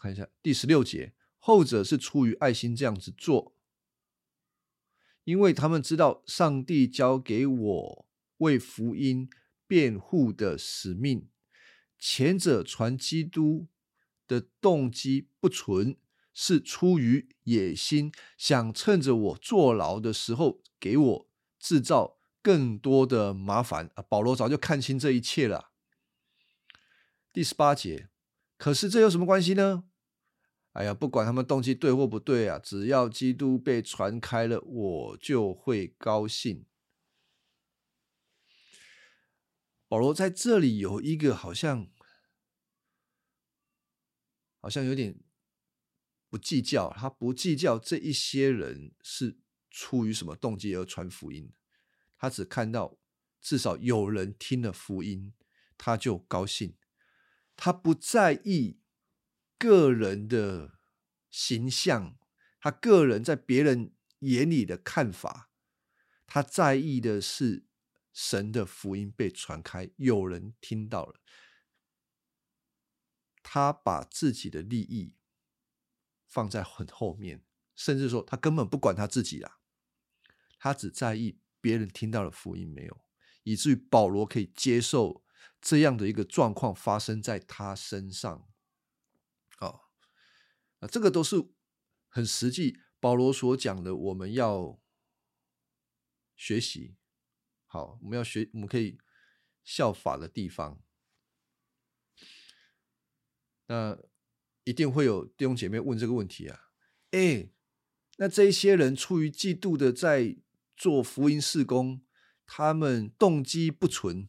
[0.00, 3.54] 看一下第十六节，后者是出于爱心这样子做，
[5.24, 8.06] 因为他们知道上帝交给我
[8.38, 9.28] 为福音
[9.66, 11.28] 辩护的使命。
[11.98, 13.68] 前者传基督
[14.26, 15.94] 的动机不纯，
[16.32, 23.90] 是出于野心，想趁着我坐牢的时候给我制造更多的麻烦。
[23.96, 25.72] 啊，保罗早就看清这一切了。
[27.34, 28.08] 第十八节，
[28.56, 29.84] 可是这有什么关系呢？
[30.72, 36.64] 哎呀，不管他们动机对或不对啊，只要基督被传开了，我就会高兴。
[39.88, 41.90] 保罗在这里有一个好像，
[44.60, 45.18] 好像有点
[46.28, 51.52] 不计较，他不计较这一些人是出于什么动机而传福音，
[52.16, 52.96] 他只看到
[53.40, 55.34] 至少有人听了福音，
[55.76, 56.76] 他就高兴，
[57.56, 58.78] 他不在意。
[59.60, 60.78] 个人的
[61.30, 62.16] 形象，
[62.58, 65.50] 他个人在别人眼里的看法，
[66.26, 67.66] 他在意的是
[68.10, 71.20] 神的福音被传开，有人听到了。
[73.42, 75.14] 他把自己的利益
[76.26, 77.44] 放在很后面，
[77.76, 79.58] 甚至说他根本不管他自己啦，
[80.58, 83.04] 他只在意别人听到了福音没有，
[83.42, 85.22] 以至于保罗可以接受
[85.60, 88.49] 这样的一个状况发生在他身上。
[90.80, 91.36] 啊，这个都是
[92.08, 94.80] 很实际，保罗所讲的，我们要
[96.34, 96.96] 学习，
[97.66, 98.98] 好，我们要学，我们可以
[99.62, 100.82] 效法的地方。
[103.66, 103.96] 那
[104.64, 106.70] 一定会有弟兄姐妹问这个问题啊，
[107.12, 107.50] 哎，
[108.16, 110.36] 那这些人出于嫉妒的在
[110.76, 112.02] 做福音事工，
[112.46, 114.28] 他们动机不纯，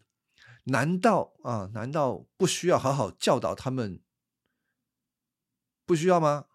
[0.66, 1.72] 难道啊？
[1.74, 4.04] 难道不需要好好教导他们？
[5.92, 6.46] 不需要吗？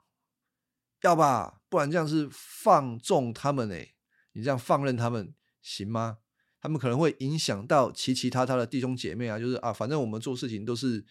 [1.03, 3.95] 要吧，不然这样是放纵他们哎，
[4.33, 6.19] 你这样放任他们行吗？
[6.59, 11.05] 他们可能会影响到其其他他的弟兄姐妹啊，就是啊，反正我们做事情都是。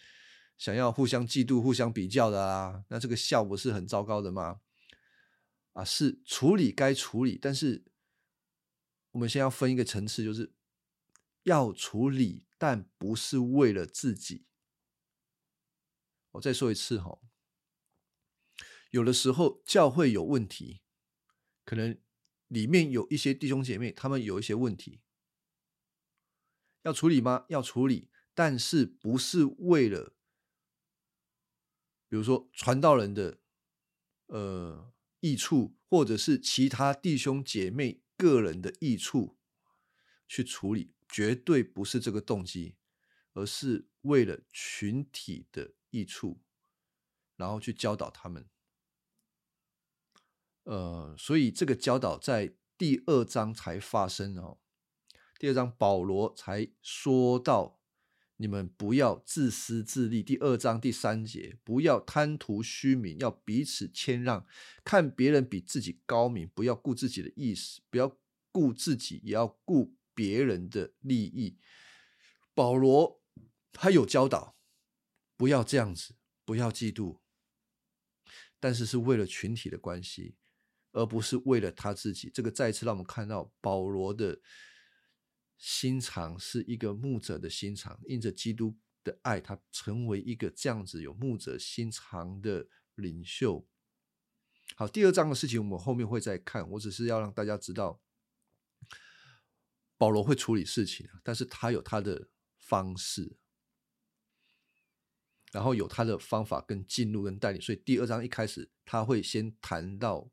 [0.58, 4.62] 想要互相嫉妒、互相比较的啊，那这个效果是很糟糕的吗？
[5.74, 7.84] 啊，是处理该处理，但是
[9.12, 10.54] 我们先要分一个层次，就是
[11.44, 14.46] 要处理，但不是为了自己。
[16.32, 17.20] 我再说一次哈，
[18.96, 20.80] 有的时候教会有问题，
[21.66, 22.00] 可能
[22.48, 25.02] 里面有一些弟兄姐妹，他们有一些问题，
[26.84, 27.46] 要处理吗？
[27.50, 30.16] 要处理，但是不是为了。
[32.08, 33.42] 比如说传道人的
[34.28, 39.38] 呃益处，或者是其他弟兄姐妹个人的益处
[40.26, 42.78] 去处理，绝对不是这个动机，
[43.34, 46.42] 而是为了群体的益处，
[47.36, 48.48] 然后去教导他们。
[50.66, 54.60] 呃，所以这个教导在第二章才发生哦。
[55.40, 57.80] 第二章保罗才说到。
[58.38, 60.22] 你们不要自私自利。
[60.22, 64.46] 第二章第三节，不要贪图虚名，要彼此谦让，
[64.84, 68.18] 看别人比自己高明，不要顾自己的意思，不要
[68.52, 71.58] 顾自己，也要顾别人的利益。
[72.54, 73.22] 保罗
[73.72, 74.58] 他有教导，
[75.38, 77.20] 不要这样子，不要嫉妒，
[78.60, 80.36] 但是是为了群体的关系，
[80.96, 82.32] 而不是为了他自己。
[82.34, 84.42] 这个再次让我们看到保罗的。
[85.58, 93.66] 心肠是一个牧者的心肠，因着基督的爱，他成为一个这样子有牧者心肠的领袖。
[94.76, 98.02] 好，第二章的事情我们后面会再看，我只是要让大家知道，
[99.98, 102.28] 保罗会处理事情，但是他有他的
[102.58, 103.38] 方式，
[105.54, 110.30] 然后有他的方法跟进入跟带领，所以第二章一开始他会先谈到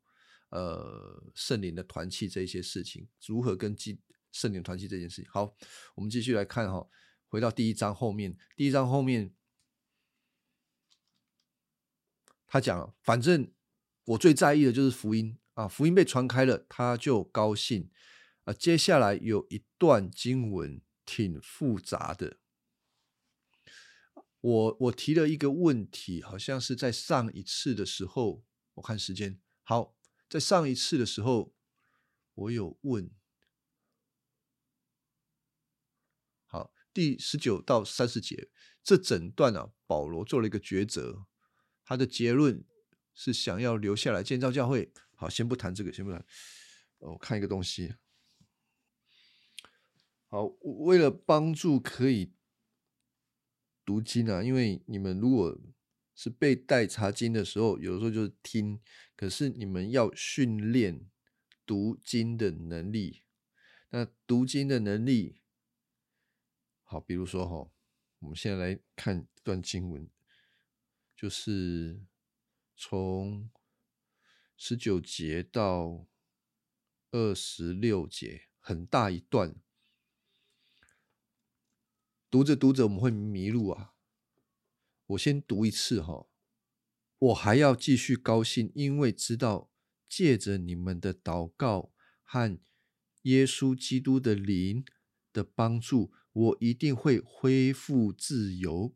[0.53, 4.01] 呃圣灵的团契这一些事情，如何跟基。
[4.31, 5.55] 圣灵团契这件事情，好，
[5.95, 6.89] 我们继续来看哈。
[7.29, 9.35] 回到第一章后面，第一章后面，
[12.47, 13.53] 他讲，反正
[14.05, 17.91] 我最在意的就是福音啊，福音被传开了，他就高兴
[18.45, 18.55] 啊。
[18.55, 22.39] 接下来有一段经文挺复杂的，
[24.41, 28.43] 我我提了一个问题，好像是在上一次的时候，
[28.77, 29.95] 我看时间，好，
[30.33, 31.53] 在上一次的时候，
[32.33, 33.11] 我有问。
[36.47, 38.49] 好第十九到三十节，
[38.83, 41.27] 这整段啊，保罗做了一个抉择，
[41.85, 42.65] 他的结论
[43.13, 44.91] 是想要留下来建造教会。
[45.15, 46.25] 好，先不谈这个，先不谈。
[47.01, 47.97] 我看一个东西。
[50.29, 50.47] 好，
[50.87, 52.33] 为了帮助可以
[53.85, 55.61] 读经啊，因为你们如果
[56.15, 58.81] 是背带查经的时候，有的时候就是听，
[59.17, 61.09] 可是你们要训练
[61.65, 63.23] 读经的能力。
[63.91, 65.41] 那读经的能力。
[66.83, 67.71] 好，比如说哈，
[68.19, 70.09] 我们现在来看一段经文，
[71.17, 72.03] 就是
[72.77, 73.51] 从
[74.57, 76.07] 十九节到
[77.11, 79.55] 二十六节，很大一段，
[82.31, 83.92] 读着读着我们会迷路啊。
[85.13, 86.27] 我先读一次哈，
[87.19, 89.71] 我还要继续高兴，因为知道
[90.09, 91.93] 借着你们的祷告
[92.23, 92.59] 和
[93.23, 94.85] 耶稣基督的灵
[95.33, 96.13] 的帮助。
[96.35, 98.95] 我一定会恢复自由。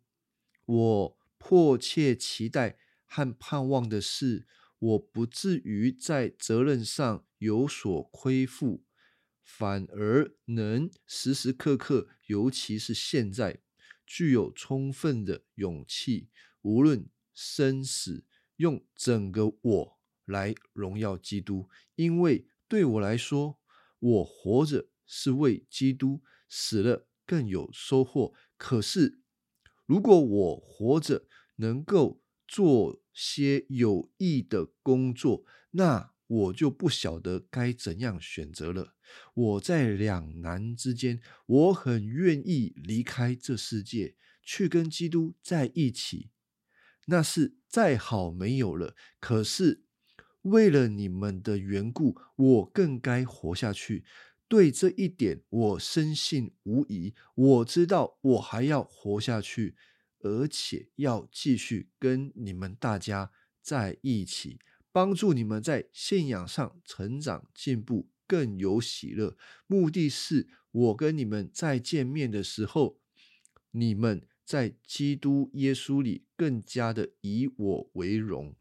[0.65, 4.47] 我迫切期待和盼望的是，
[4.79, 8.85] 我不至于在责任上有所亏负，
[9.45, 13.61] 反而能时时刻刻，尤其是现在，
[14.07, 16.29] 具有充分的勇气，
[16.63, 18.25] 无论生死，
[18.57, 21.69] 用整个我来荣耀基督。
[21.97, 23.59] 因为对我来说，
[23.99, 28.33] 我活着是为基督死了更有收获。
[28.57, 29.21] 可是，
[29.85, 31.27] 如果我活着
[31.57, 38.95] 能够做些有益的工作，那我就不晓得该怎样选择了。
[39.35, 46.31] 我在两难之间，我很愿意离开这世界，去跟基督在一起。
[47.07, 48.97] 那是再好没有了。
[49.21, 49.85] 可是
[50.43, 54.05] 为了你们的缘故，我更该活下去。
[54.49, 57.15] 对这一点，我深信无疑。
[57.35, 59.77] 我知道我还要活下去，
[60.21, 64.59] 而且要继续跟你们大家在一起。
[64.97, 69.37] 帮助你们在信仰上成长进步，更有喜乐。
[69.67, 72.99] 目的是我跟你们再见面的时候，
[73.73, 78.57] 你们在基督耶稣里更加的以我为荣。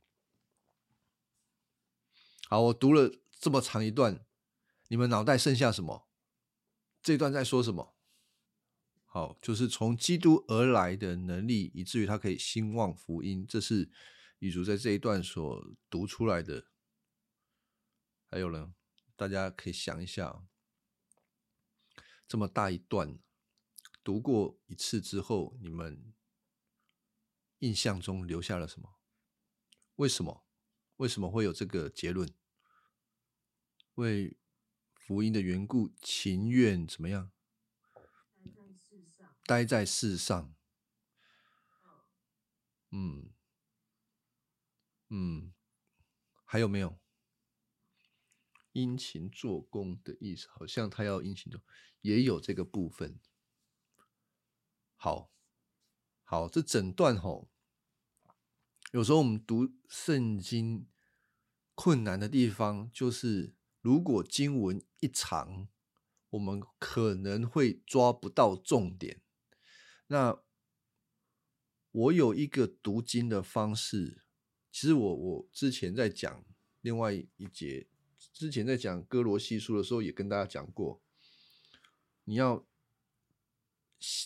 [2.50, 4.26] 好，我读了这么长一段，
[4.90, 6.06] 你们脑袋剩下什么？
[7.02, 7.96] 这段在说什么？
[9.06, 13.46] 好，就是从基督而来的能力，以至于他可以兴旺福音。
[13.48, 13.90] 这是。
[14.46, 16.68] 比如在这一段所读出来的，
[18.28, 18.76] 还有呢，
[19.16, 20.46] 大家可以想一下，
[22.28, 23.18] 这么大一段
[24.04, 26.14] 读过一次之后，你们
[27.58, 29.00] 印象中留下了什么？
[29.96, 30.46] 为什么？
[30.98, 32.32] 为什么会有这个结论？
[33.96, 34.38] 为
[34.94, 37.32] 福音的缘故，情愿怎么样？
[39.48, 40.54] 待在世上。
[42.92, 43.32] 嗯。
[45.10, 45.54] 嗯，
[46.44, 47.00] 还有没有
[48.72, 50.48] 殷勤做工的意思？
[50.50, 51.62] 好像他要殷勤做，
[52.02, 53.20] 也有这个部分。
[54.96, 55.32] 好，
[56.24, 57.52] 好，这整段吼，
[58.92, 60.90] 有时候我们读圣经
[61.76, 65.70] 困难的地方，就是如果经文一长，
[66.32, 69.22] 我们可能会抓不到重点。
[70.08, 70.42] 那
[71.92, 74.25] 我有一个读经的方式。
[74.76, 76.44] 其实我我之前在讲
[76.82, 77.88] 另外一节，
[78.34, 81.02] 之前在讲哥罗西书的时候，也跟大家讲过，
[82.26, 82.68] 你要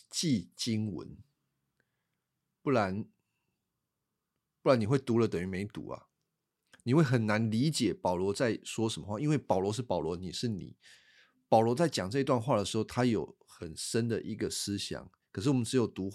[0.10, 1.16] 记经文，
[2.64, 3.06] 不然
[4.64, 6.08] 不然你会读了等于没读啊，
[6.82, 10.76] 你会很难理解保罗在说什么话，因为保罗是保罗，你是你，
[11.48, 16.12] 保罗在讲这段话的时候，他有很深的一个思想，可是我们只有读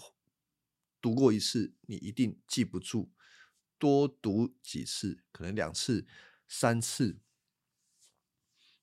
[0.99, 3.09] 读过一次，你一定记不住。
[3.77, 6.05] 多读几次，可能两次、
[6.47, 7.19] 三次，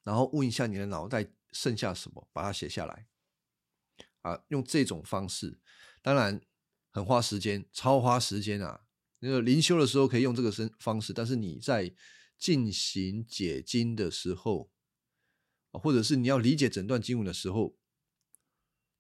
[0.03, 3.09] 然后问一下你的脑袋剩下什么，把它写下来。
[4.21, 5.59] 啊，用这种方式，
[6.01, 6.41] 当然
[6.91, 8.87] 很花时间，超花时间啊。
[9.19, 11.95] 那个灵修的时候可以用这个方方式，但是你在
[12.39, 14.71] 进行解经的时候，
[15.73, 17.77] 或者是你要理解整段经文的时候，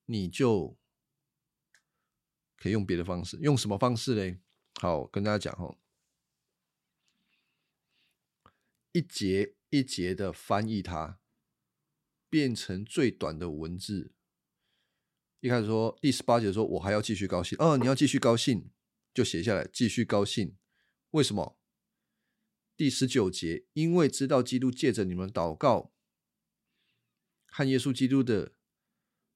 [0.06, 0.76] 你就
[2.56, 3.36] 可以用别的方式。
[3.38, 4.40] 用什么方式嘞？
[4.80, 5.78] 好，跟大家讲哦。
[8.92, 11.18] 一节一节的翻译它，
[12.28, 14.12] 变成最短的文字。
[15.40, 17.56] 一开始说第十八节说，我还要继续高兴。
[17.58, 18.70] 哦，你要继续高兴，
[19.14, 20.56] 就写下来，继续高兴。
[21.12, 21.58] 为什么？
[22.76, 25.92] 第十九节，因为知道基督借着你们祷告，
[27.46, 28.54] 看耶稣基督的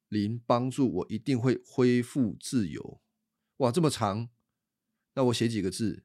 [0.09, 3.01] 灵帮助我，一定会恢复自由。
[3.59, 4.29] 哇，这么长，
[5.15, 6.05] 那我写几个字？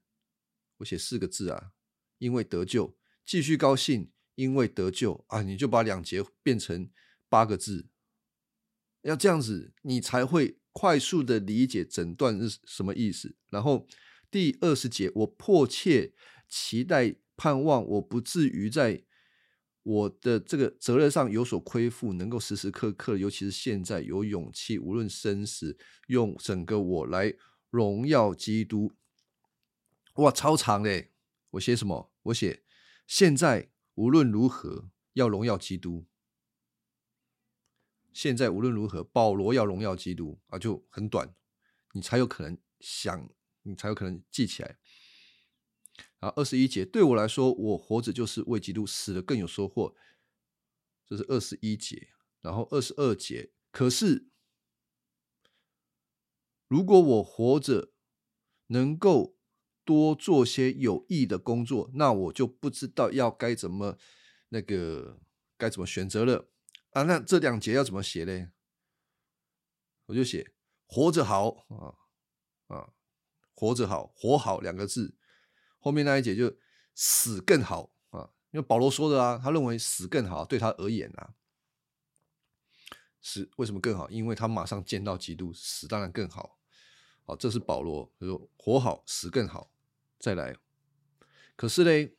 [0.78, 1.74] 我写四个字啊，
[2.18, 2.98] 因为得救。
[3.32, 5.42] 继续高兴，因为得救啊！
[5.42, 6.92] 你就把两节变成
[7.30, 7.88] 八个字，
[9.04, 13.38] 要这样子，你才会快速的理解整段是什么意思。
[13.50, 13.88] 然后
[14.30, 16.14] 第二十节，我迫切
[16.50, 19.06] 期待、盼望，我不至于在
[19.84, 25.78] 我的这个责任上有所亏负，能够时时刻刻，尤其是现在，有勇气，无论生死，
[26.08, 27.34] 用整个我来
[27.70, 28.92] 荣耀基督。
[30.16, 31.14] 哇，超长嘞！
[31.52, 32.12] 我写什么？
[32.24, 32.66] 我写。
[33.14, 36.06] 现在无论如何要荣耀基督。
[38.14, 41.36] 现在无论如何，保罗要荣耀基督啊，就很短，
[41.92, 43.30] 你才有可能想，
[43.64, 44.78] 你才有可能记起来。
[46.20, 49.94] 啊二十一节，对我来说，我活着就是为基督，死了更有收获。
[51.06, 52.14] 这是二十一节。
[52.40, 54.30] 然后二十二节，可是
[56.70, 57.92] 如果我活着
[58.68, 59.36] 能够。
[59.84, 63.98] 多做些有益的工作，那我就不知道要该怎么
[64.50, 65.20] 那个
[65.58, 66.50] 该怎么选择了
[66.92, 67.04] 啊。
[67.04, 68.52] 那这两节要怎么写呢？
[70.06, 70.54] 我就写
[70.86, 71.96] 活着好啊
[72.68, 72.94] 啊，
[73.54, 75.16] 活着好，活好两个字。
[75.80, 76.58] 后面那一节就
[76.94, 81.34] 死更好啊，因为保罗说的啊，他认为死更好，对他而言啊。
[83.22, 84.10] 死为什么更好？
[84.10, 86.60] 因为他马上见到基督，死当然更好。
[87.36, 89.72] 这是保罗他说活好，死更好。
[90.20, 90.56] 再来，
[91.56, 92.16] 可是嘞，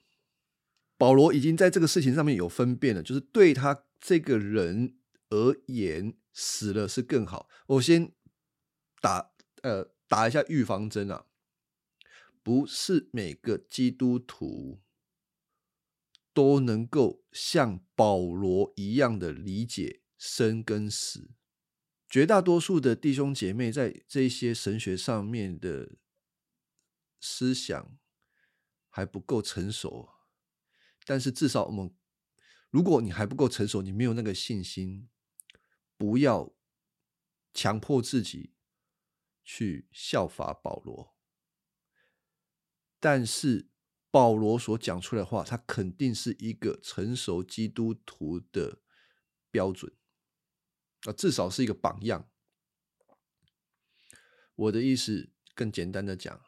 [0.96, 4.96] 保罗已经在这个事情上面有分辨了，就是对他这个人
[5.30, 7.48] 而言，死了是更好。
[7.66, 8.12] 我先
[9.00, 9.32] 打
[9.62, 11.26] 呃打一下预防针啊，
[12.42, 14.80] 不是每个基督徒
[16.32, 20.00] 都能够像保罗一样的理解。
[20.24, 21.30] 生跟死，
[22.12, 25.96] 绝大多数的弟兄姐妹在这些神学上面的
[27.18, 27.98] 思想
[28.90, 30.10] 还不够成熟，
[31.06, 31.96] 但是至少我们，
[32.68, 35.08] 如果你还不够成熟，你没有那个信心，
[35.96, 36.54] 不要
[37.54, 38.52] 强迫自己
[39.42, 41.16] 去效法保罗。
[43.00, 43.70] 但是
[44.10, 48.82] 保罗所讲出来的话，他肯定是一个成熟基督徒的
[49.50, 49.96] 标准。
[51.04, 52.28] 啊，至少是一个榜样。
[54.54, 56.40] 我的意思更简单的讲，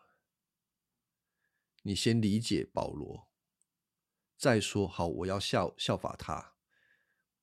[1.82, 3.28] 你先理解保罗，
[4.36, 6.54] 再说好我要效效法他，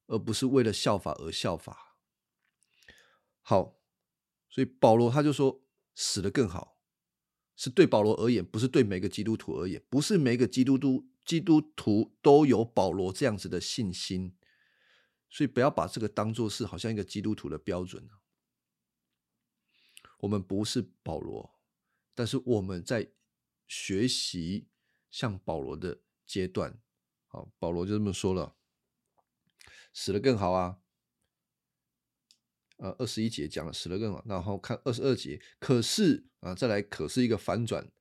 [0.07, 1.97] 而不是为了效法而效法。
[3.41, 3.81] 好，
[4.49, 5.63] 所以保罗他就说
[5.95, 6.77] 死的更好，
[7.55, 14.37] 是对保罗而言，不是对每个基督徒而言，不是每个基督徒基督徒都有保罗这样子的信心。
[15.31, 18.07] 所以不要把这个当做是好像一个基督徒的标准
[20.19, 21.57] 我们不是保罗，
[22.13, 23.11] 但是我们在
[23.67, 24.67] 学习
[25.09, 26.79] 像保罗的阶段。
[27.27, 28.55] 好，保罗就这么说了，
[29.93, 30.77] 死了更好啊。
[32.77, 37.91] 呃，二十一节讲了死了更好，然后看二十二节，可是啊，再来可是一个反转。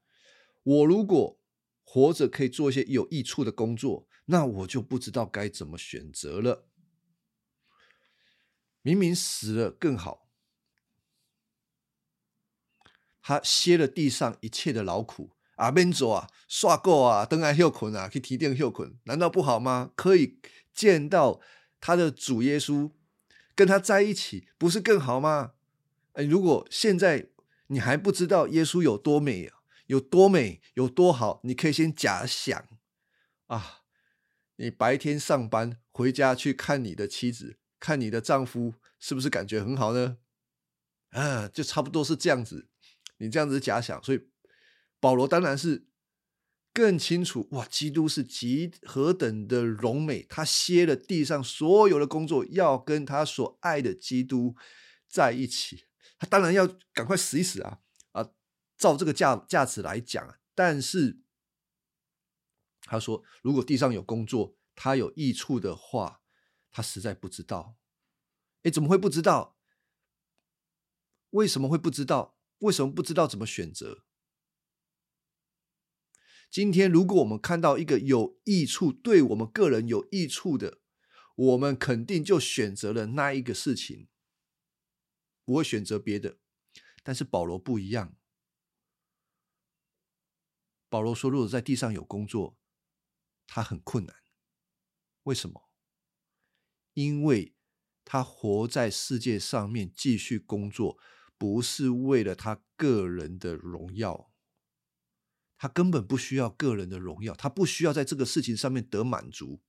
[0.62, 1.40] 我如果
[1.84, 6.69] 活着可以做一些有益处的工作，那我就不知道该怎么选择了。
[8.82, 10.26] 明明死了更好，
[13.22, 19.92] 他歇了地上一切的劳苦，阿门走啊，刷够啊，登来休困啊，去提殿休困，难道不好吗？
[19.94, 20.40] 可以
[20.72, 21.40] 见到
[21.80, 22.90] 他的主耶稣，
[23.54, 25.52] 跟他在一起，不是更好吗？
[26.14, 27.28] 哎，如果现在
[27.68, 32.66] 你还不知道耶稣有多美啊，有多美，有多好，你可以先假想
[33.46, 33.82] 啊，
[34.56, 37.58] 你白天上班回家去看你的妻子。
[37.80, 40.18] 看你的丈夫是不是感觉很好呢？
[41.10, 42.68] 啊，就差不多是这样子。
[43.16, 44.28] 你这样子假想，所以
[45.00, 45.86] 保罗当然是
[46.72, 50.22] 更清楚哇，基督是极何等的荣美。
[50.22, 54.54] 他歇了地上所有的工作，要跟他所爱的基督
[55.08, 55.86] 在一起。
[56.18, 57.80] 他当然要赶快死一死啊
[58.12, 58.30] 啊！
[58.76, 61.18] 照这个价价值来讲，但是
[62.82, 66.19] 他说，如果地上有工作，他有益处的话。
[66.70, 67.78] 他实在不知道，
[68.62, 69.58] 哎，怎么会不知道？
[71.30, 72.38] 为什么会不知道？
[72.58, 74.04] 为什么不知道怎么选择？
[76.50, 80.80] 今天，如果我们看到一个有益处、对我们个人有益处的，
[81.36, 84.08] 我们肯定就选择了那一个事情，
[85.44, 86.38] 不会选择别的。
[87.04, 88.16] 但是保罗不一样，
[90.88, 92.58] 保罗说，如果在地上有工作，
[93.46, 94.16] 他很困难。
[95.22, 95.69] 为什么？
[96.94, 97.54] 因为
[98.04, 100.98] 他活在世界上面继续工作，
[101.38, 104.32] 不是为了他个人的荣耀，
[105.56, 109.62] 他根本不需要个人的荣耀，他不需要在这个事情上面得满足。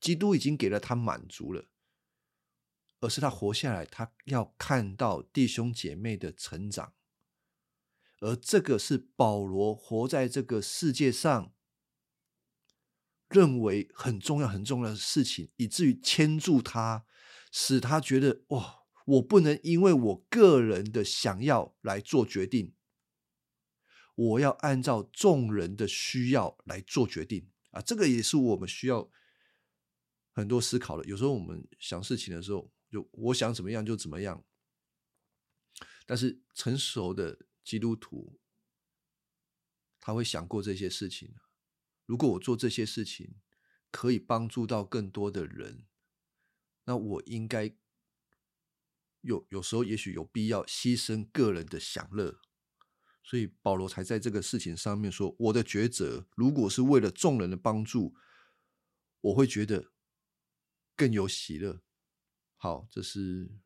[0.00, 1.66] 基督已经给了他满足了，
[3.00, 6.92] 而是他活下来，他要看到弟兄姐妹的成长，
[8.20, 11.55] 而这个是保罗活在这个世界上。
[13.28, 17.04] 认为很重要、很重要的事情，以至于牵住他，
[17.50, 22.74] 使他觉得哇，我不能因为我个人的想要来做决定，
[24.14, 27.80] 我要按照众人的需要来做决定啊！
[27.80, 29.10] 这个也是我们需要
[30.32, 31.04] 很多思考的。
[31.04, 34.44] 有时候我们想事情的时候，就我想怎么样就怎么样，
[36.06, 38.38] 但是成熟的基督徒
[40.00, 41.34] 他会想过这些事情。
[42.06, 43.34] 如果我做这些事情
[43.90, 45.86] 可以帮助到更多的人，
[46.84, 47.76] 那我应该
[49.22, 52.40] 有有时候也许有必要牺牲个人的享乐，
[53.24, 58.14] 所以保罗才在这个事情上面说：我的抉择如果是为了众人的帮助，
[59.20, 59.92] 我会觉得
[60.94, 61.82] 更有喜乐。
[62.56, 63.58] 好，这是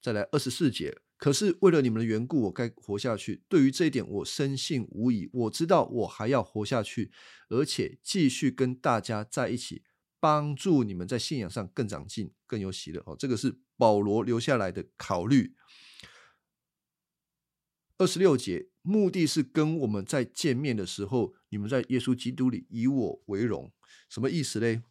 [0.00, 1.02] 再来二十四节。
[1.20, 3.44] 可是为了你们的缘故，我该活下去。
[3.46, 5.28] 对于这一点，我深信无疑。
[5.34, 7.12] 我知道我还要活下去，
[7.50, 9.84] 而且继续跟大家在一起，
[10.18, 13.02] 帮助你们在信仰上更长进，更有喜乐。
[13.04, 15.54] 哦，这个是保罗留下来的考虑。
[17.98, 23.70] 二十六节，目的是跟我们在见面的时候，你们在耶稣基督里以我为荣，
[24.08, 24.82] 什么意思嘞？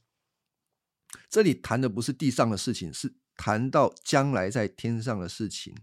[1.28, 5.74] 这里谈的不是地上的事情，是谈到将来在天上的事情。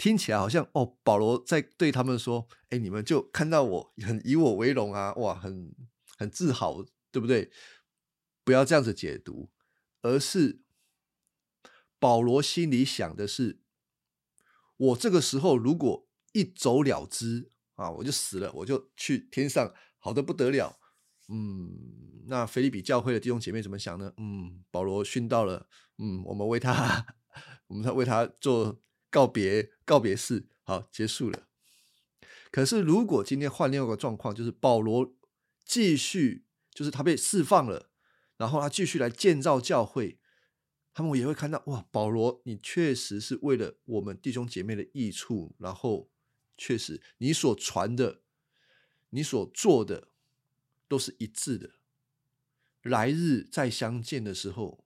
[0.00, 5.74] 听起来好像哦，保罗在对他们说：“哎，你们就看到我很以我为荣啊，哇，很
[6.16, 6.82] 很自豪，
[7.12, 7.52] 对不对？”
[8.42, 9.50] 不要这样子解读，
[10.00, 10.62] 而是
[11.98, 13.60] 保罗心里想的是：
[14.78, 20.78] 我这个时候如果一走了之啊，我就死了，我就去天上，好的不得了。
[21.28, 24.14] 嗯，那菲利比教会的弟兄姐妹怎么想呢？
[24.16, 27.04] 嗯，保罗殉道了，嗯，我们为他，
[27.68, 28.80] 我们为他做。
[29.10, 31.48] 告别告别式，好结束了。
[32.50, 35.14] 可是，如果今天换另外一个状况，就是保罗
[35.64, 37.90] 继续，就是他被释放了，
[38.36, 40.18] 然后他继续来建造教会，
[40.92, 46.10] 他们也会看到哇，保罗，你确实是为了我们弟兄姐妹的益处，然后
[46.56, 48.22] 确实你所传的、
[49.10, 50.08] 你所做的
[50.88, 51.74] 都是一致的。
[52.82, 54.84] 来日再相见的时候，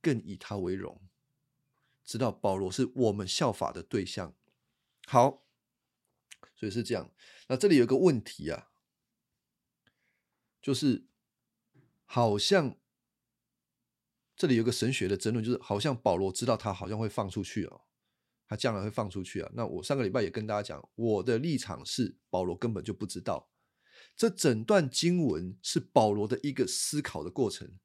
[0.00, 1.02] 更以他为荣。
[2.10, 4.34] 知道保罗是我们效法的对象，
[5.06, 5.46] 好，
[6.56, 7.08] 所以是这样。
[7.46, 8.72] 那这里有个问题啊，
[10.60, 11.06] 就是
[12.04, 12.76] 好像
[14.34, 17.82] 这里有个神学的争论，就是好像保罗知道他好像会放出去哦，
[18.48, 19.48] 他将来会放出去啊。
[19.54, 23.48] 那我上个礼拜也跟大家讲，我的立场是保罗根本就不知道，
[24.16, 27.78] 这整段经文是保罗的一个思考的过程，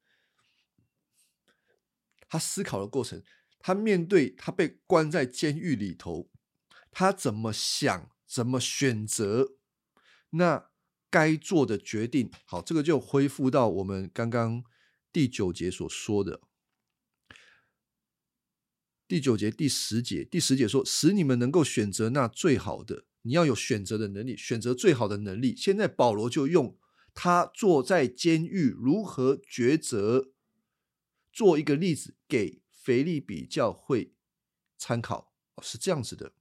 [2.28, 3.22] 他思考的过程。
[3.66, 6.30] 他面对他被关在监狱里头，
[6.92, 8.08] 他怎么想？
[8.24, 9.56] 怎么选择？
[10.30, 10.70] 那
[11.10, 14.62] 该做的决定，好，这个就恢复到我们刚刚
[15.12, 16.42] 第九节所说的。
[19.08, 23.06] 第九节、第十节、第十节说，使你们能够选择那最好的。
[23.22, 25.56] 你要有选择的能力，选择最好的能力。
[25.56, 26.78] 现在保罗就用
[27.12, 30.30] 他坐在监狱如何抉择，
[31.32, 32.62] 做一个例子给。
[32.86, 34.14] 腓力比教会
[34.78, 36.34] 参考是这样子的，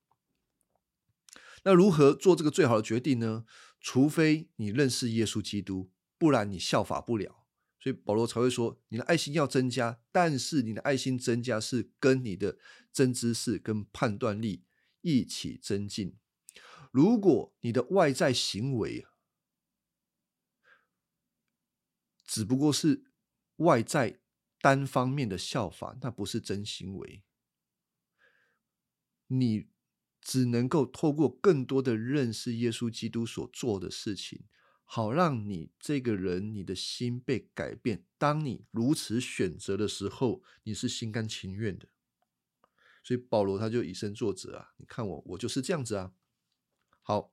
[1.64, 3.48] 那如何做这个最好的决定呢？
[3.80, 5.90] 除非你认识耶稣基督，
[6.20, 7.48] 不然你效法不了。
[7.80, 12.60] 所以保罗才会说，你的爱心要增加，但是你的爱心增加是跟你的
[12.94, 14.66] 真知识跟判断力
[15.02, 16.16] 一起增进。
[16.92, 19.08] 如果你的外在行为
[22.24, 23.06] 只不过是
[23.56, 24.20] 外在。
[24.66, 27.22] 单方面的效法，那不是真行为。
[29.28, 29.68] 你
[30.20, 34.46] 只能够透过更多的认识耶稣基督所做的事情，
[34.84, 38.08] 好让你这个人你的心被改变。
[38.18, 41.88] 当你如此选择的时候，你是心甘情愿的。
[43.04, 44.74] 所以保罗他就以身作则啊！
[44.78, 46.12] 你看我，我就是这样子啊。
[47.04, 47.32] 好，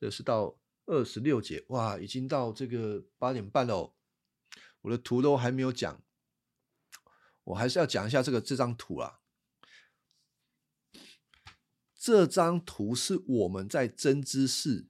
[0.00, 3.94] 这是到二十六节，哇，已经到这个八点半了，
[4.80, 6.02] 我的图都还没有讲。
[7.46, 9.20] 我还是要讲一下这个这张图啊。
[11.94, 14.88] 这张图是我们在真知识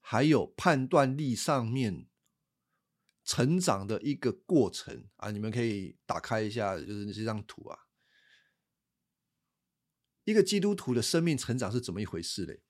[0.00, 2.06] 还有判断力上面
[3.24, 5.30] 成长的一个过程啊。
[5.30, 7.86] 你们可以打开一下，就是这张图啊。
[10.24, 12.62] 一个基督徒的生命成长是怎么一回事嘞？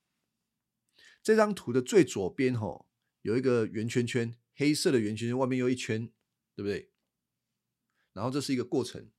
[1.22, 2.88] 这张图的最左边吼
[3.22, 6.06] 有一个圆圈圈，黑色的圆圈圈外面有一圈，
[6.54, 6.92] 对不对？
[8.12, 9.10] 然后这是一个过程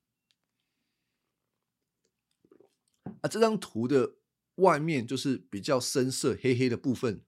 [3.22, 4.18] 啊，这张图的
[4.56, 7.24] 外面就是比较深色黑黑的部分，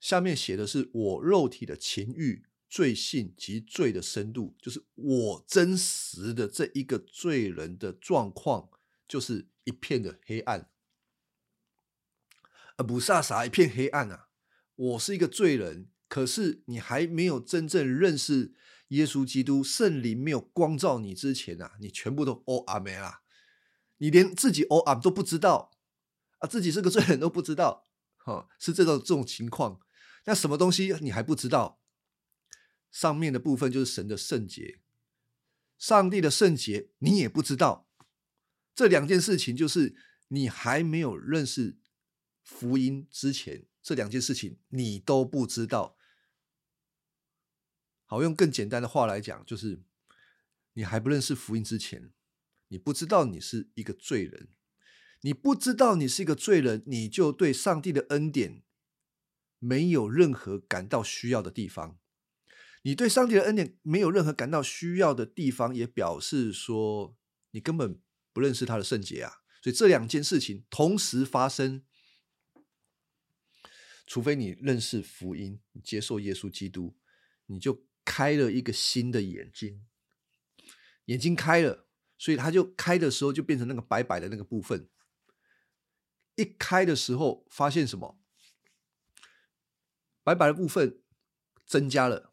[0.00, 8.68] 下面写的是我肉体的情欲、罪性及罪的深度，就是我真实的这一个罪人的状况，
[9.06, 10.70] 就是一片的黑暗，
[12.76, 14.28] 啊，不飒飒一片黑暗啊，
[14.74, 15.90] 我是一个罪人。
[16.08, 18.54] 可是你还没有真正认识
[18.88, 23.22] 耶稣基督，圣灵没有光照你之前啊，你全部都哦阿没啦，
[23.98, 25.72] 你连自己哦阿都不知道
[26.38, 27.84] 啊，自己是个罪人都不知道，
[28.18, 29.80] 哈，是这种这种情况。
[30.26, 31.80] 那什么东西你还不知道？
[32.92, 34.80] 上面的部分就是神的圣洁，
[35.76, 37.88] 上帝的圣洁你也不知道。
[38.74, 39.96] 这两件事情就是
[40.28, 41.76] 你还没有认识
[42.42, 45.95] 福音之前，这两件事情你都不知道。
[48.06, 49.82] 好，用更简单的话来讲，就是
[50.74, 52.12] 你还不认识福音之前，
[52.68, 54.48] 你不知道你是一个罪人，
[55.22, 58.62] 你不知道你是一个罪人，你就对上帝的恩典
[59.58, 61.98] 没有任何感到需要的地方。
[62.82, 67.16] 你对上帝的恩典没有任何感到需要的地方，也表示说
[67.50, 68.00] 你根本
[68.32, 69.40] 不认识他的圣洁啊。
[69.60, 71.82] 所以这两件事情同时发生，
[74.06, 76.96] 除非你认识福音，接受耶稣基督，
[77.46, 79.84] 你就开了一个新的眼睛，
[81.06, 84.88] 眼睛开了，所以他就开的时候就变成那个白白的那个部分。
[86.36, 88.18] 一开的时候发现什么？
[90.22, 91.02] 白白的部分
[91.66, 92.32] 增加了。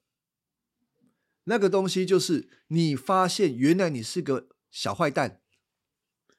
[1.45, 5.41] 那个东西就是你发现，原来你是个小坏蛋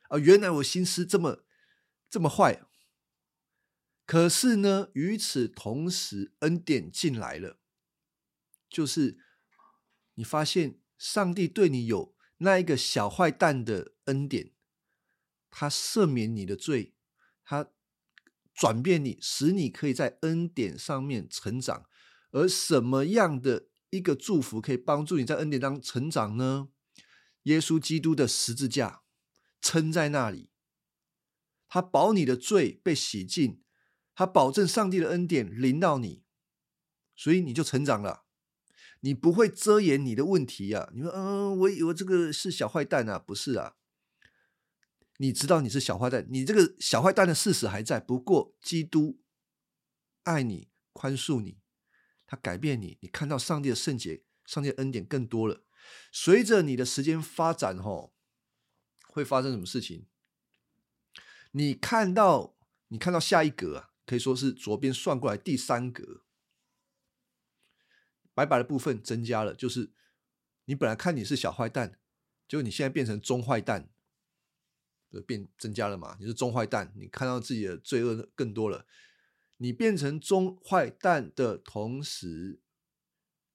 [0.09, 0.19] 啊！
[0.19, 1.45] 原来我心思这么
[2.09, 2.63] 这么坏。
[4.07, 7.59] 可是呢，与此同时，恩典进来了，
[8.69, 9.19] 就是
[10.15, 14.53] 你发现上帝对你有那一个小坏蛋的恩典，
[15.51, 16.95] 他赦免你的罪，
[17.45, 17.71] 他
[18.55, 21.87] 转变你，使你可以在恩典上面成长。
[22.31, 23.69] 而什么样的？
[23.91, 26.69] 一个祝福可以帮助你在恩典当中成长呢？
[27.45, 29.05] 耶稣基督的十字架
[29.61, 30.51] 撑在那里，
[31.69, 33.63] 他保你的罪被洗净，
[34.13, 36.25] 他保证上帝的恩典临到你，
[37.15, 38.24] 所以你就成长了。
[39.05, 40.91] 你不会遮掩你的问题啊！
[40.95, 43.77] 你说，嗯，我以为这个是小坏蛋啊，不是啊？
[45.19, 49.21] 你知道你是小坏蛋，你这个小坏蛋的事实还在，不过基督
[50.23, 51.59] 爱你，宽恕你。
[52.27, 55.63] 他改变你，你看到上帝的圣洁、上帝的恩典更多了。
[56.11, 58.15] 随着你的时间发展，吼，
[59.09, 60.07] 会发生什么事情？
[61.51, 62.57] 你看到，
[62.89, 66.24] 你看到下一格啊，可以说是左边算过来第三格，
[68.35, 69.93] 白白的部分增加了，就是
[70.65, 71.99] 你本来看你是小坏蛋，
[72.49, 73.89] 结果你现在变成中坏蛋，
[75.11, 76.17] 就变增加了嘛？
[76.19, 78.87] 你是中坏蛋，你看到自己的罪恶更多了。
[79.59, 82.61] 你变成中坏蛋的同时，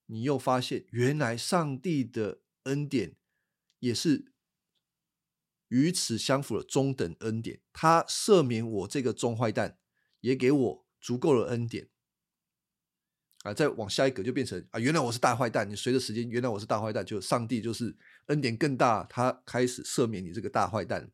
[0.05, 3.17] 你又发现原来上帝的恩典
[3.79, 4.31] 也是
[5.67, 7.59] 与此相符的中等恩典。
[7.73, 9.77] 他赦免我这个中坏蛋，
[10.21, 11.89] 也给我足够的恩典。
[13.53, 15.69] 再往下一个就变成啊，原来我是大坏蛋。
[15.69, 17.95] 你随着时间，原来我是大坏蛋，就上帝就是
[18.27, 21.11] 恩典更大，他开始赦免你这个大坏蛋。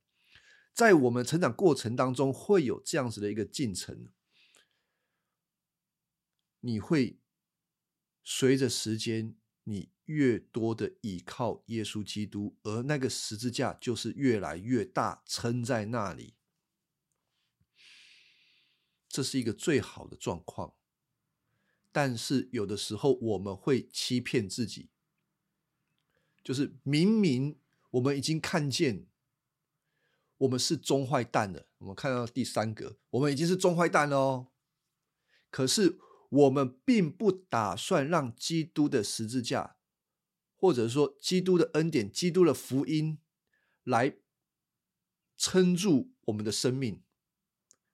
[0.73, 4.09] 在我们成长过程当中，会有这样子的一个进程。
[6.59, 7.19] 你会
[8.23, 16.35] 随着时间，你越多的倚靠耶稣基督，而那个十字架就是越来越大，撑在那里。
[19.07, 20.73] 这是一个最好的状况。
[21.95, 24.89] 但是有的时候我们会欺骗自己，
[26.43, 27.57] 就是明明
[27.91, 29.07] 我们已经看见
[30.39, 34.47] 我们是中坏蛋了，我们看到第三个，我们已经是中坏蛋了哦，
[35.49, 36.01] 可是。
[36.27, 39.77] 我们并不打算让基督的十字架，
[40.55, 43.19] 或者说基督的恩典、基督的福音
[43.83, 44.17] 来
[45.37, 47.03] 撑住我们的生命，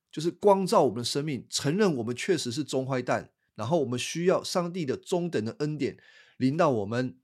[0.10, 3.32] 就是光照我们的生命，承认我们确实是中坏蛋，
[3.62, 5.95] 然后我们需要上帝的中等的恩典
[6.38, 7.20] 临到我们，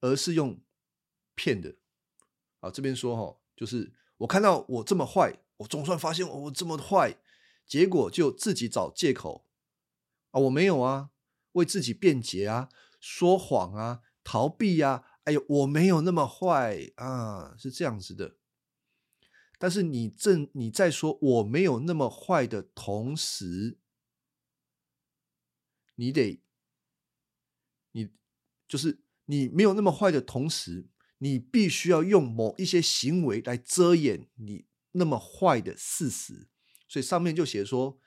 [0.00, 0.60] 而是用
[1.36, 1.76] 骗的。
[2.58, 7.18] 啊，这边说哈，就是我看到我这么坏，我总算发现我这么坏。
[7.64, 9.46] 结果就自己找借口
[10.32, 10.40] 啊！
[10.40, 11.10] 我没有啊，
[11.52, 15.04] 为自己辩解啊，说谎啊，逃避啊！
[15.22, 18.34] 哎呦，我没有那么坏啊，是这样子的。
[19.56, 23.78] 但是你正你在说我没有那么坏的同时，
[26.00, 26.40] 你得
[27.90, 28.08] 你
[28.68, 30.86] 就是你没有那么坏的同时，
[31.18, 36.48] 你必须要用某一些行为来遮掩你那么坏的事实。
[36.86, 37.98] 所以上面就写说，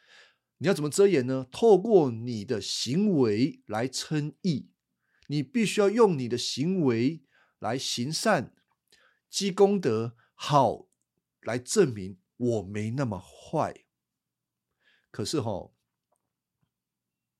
[0.60, 1.48] 你要怎么遮掩呢？
[1.52, 4.72] 透过你的行为来称义，
[5.28, 7.26] 你必须要用你的行为
[7.60, 8.56] 来行善、
[9.30, 10.88] 积功德，好
[11.42, 13.84] 来证明我没那么坏。
[15.12, 15.74] 可是哈，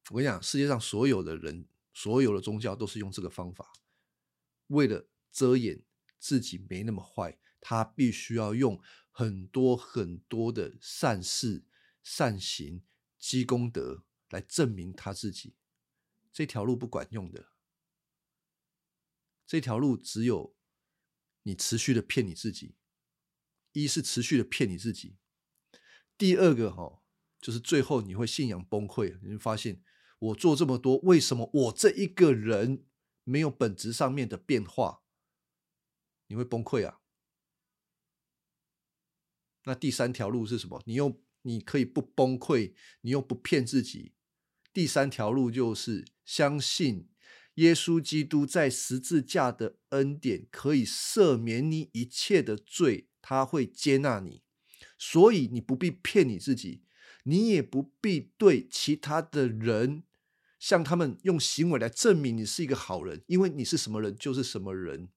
[0.10, 3.72] 我跟你讲，世界上所有的人、所有的宗教都是用这个方法，
[4.68, 5.84] 为了遮掩
[6.20, 8.82] 自己没那么坏，他必须要用。
[9.14, 11.66] 很多很多的善事、
[12.02, 12.82] 善行、
[13.20, 15.54] 积功德来证明他自己，
[16.32, 17.52] 这条路不管用的。
[19.46, 20.56] 这条路只有
[21.44, 22.78] 你持续的骗你自己，
[23.74, 25.18] 一是持续的骗你自己，
[26.18, 27.04] 第二个哈
[27.42, 29.84] 就是最后你会信仰崩溃，你会发现
[30.22, 32.86] 我做这么多，为什么我这一个人
[33.24, 35.02] 没有本质上面的变化？
[36.28, 37.00] 你会崩溃啊！
[39.66, 40.82] 那第三条路是什么？
[40.86, 44.14] 你又你可以不崩溃，你又不骗自己。
[44.72, 47.10] 第三条路就是相信
[47.56, 54.44] 耶稣基督在十字架的恩典可以赦免你一切的罪，他会接纳你，
[54.98, 56.84] 所以你不必骗你自己，
[57.24, 60.04] 你也不必对其他的人
[60.62, 65.10] 向他们用行为来证明你是一个好人，因为你是什么人就是什么人，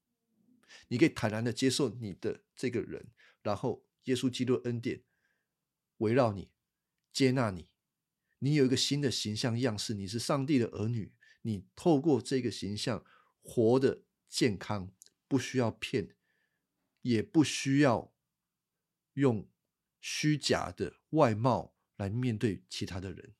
[0.89, 3.09] 你可以坦然的接受你的这个人，
[3.43, 5.03] 然后耶稣基督恩典
[5.99, 6.51] 围绕你，
[7.13, 7.69] 接纳你。
[8.39, 11.13] 你有一个新的形象样式，你是上帝的儿女。
[11.43, 13.05] 你透过这个形象
[13.43, 14.91] 活得健康，
[15.29, 16.17] 不需要骗，
[17.03, 18.15] 也不需要
[19.13, 19.47] 用
[20.01, 23.35] 虚假的外貌来面对其他的人。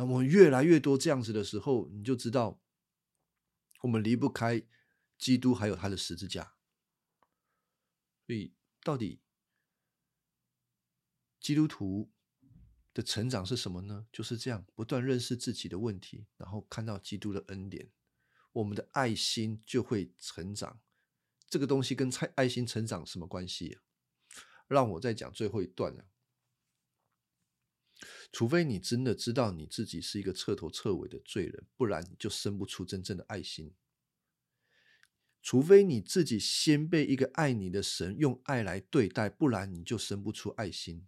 [0.00, 2.58] 那么越来越多这样子的时候，你就知道
[3.82, 4.62] 我们离不开
[5.18, 6.54] 基督，还有他的十字架。
[8.26, 9.20] 所以，到底
[11.38, 12.10] 基督徒？
[12.92, 14.06] 的成长是什么呢？
[14.10, 17.92] 就是这样，不断认识自己的问题，然后看到基督的恩典，
[18.52, 20.80] 我们的爱心就会成长。
[21.48, 23.78] 这个东西跟爱爱心成长什么关系？
[24.66, 26.09] 让我再讲最后一段了。
[28.32, 33.74] 除非你真的知道你自己是一个彻头彻尾的罪人，不然你就生不出真正的爱心。
[35.42, 41.06] 除非你自己先被一个爱你的神用爱来对待，不然你就生不出爱心。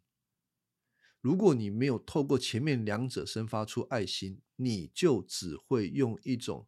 [1.21, 6.67] 如果你没有透过前面两者生发出爱心，你就只会用一种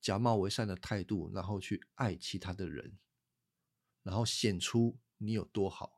[0.00, 2.96] 假冒为善的态度，然后去爱其他的人，
[4.04, 5.97] 然后显出你有多好。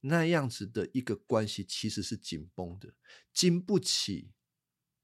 [0.00, 2.94] 那样子的一个关系其实是紧绷的，
[3.32, 4.32] 经不起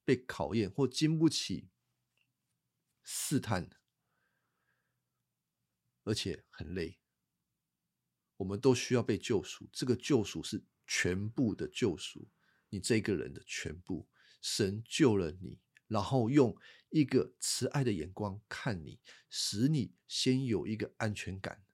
[0.04, 1.68] 被考验，或经不起
[3.02, 3.76] 试探的，
[6.04, 6.98] 而且很累。
[8.36, 10.64] 我们都需要被救赎，这个救赎是。
[10.86, 12.28] 全部的救赎，
[12.68, 14.06] 你这个人的全部，
[14.42, 16.54] 神救了你，然后用
[16.90, 21.64] 一个慈爱的眼光看你，使你先有一个安全感，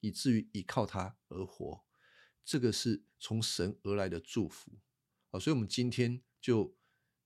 [0.00, 1.85] 以至于依靠他而活。
[2.46, 4.70] 这个是从神而来的祝福
[5.32, 5.40] 啊！
[5.40, 6.76] 所以，我们今天就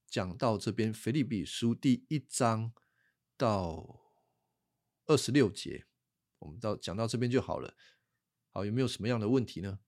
[0.06, 2.72] 讲到这边，《腓立比书》第一章
[3.36, 4.00] 到
[5.04, 5.84] 二十六节，
[6.38, 7.76] 我们到讲到这边就好了。
[8.48, 9.80] 好，有没有什么样的问题呢？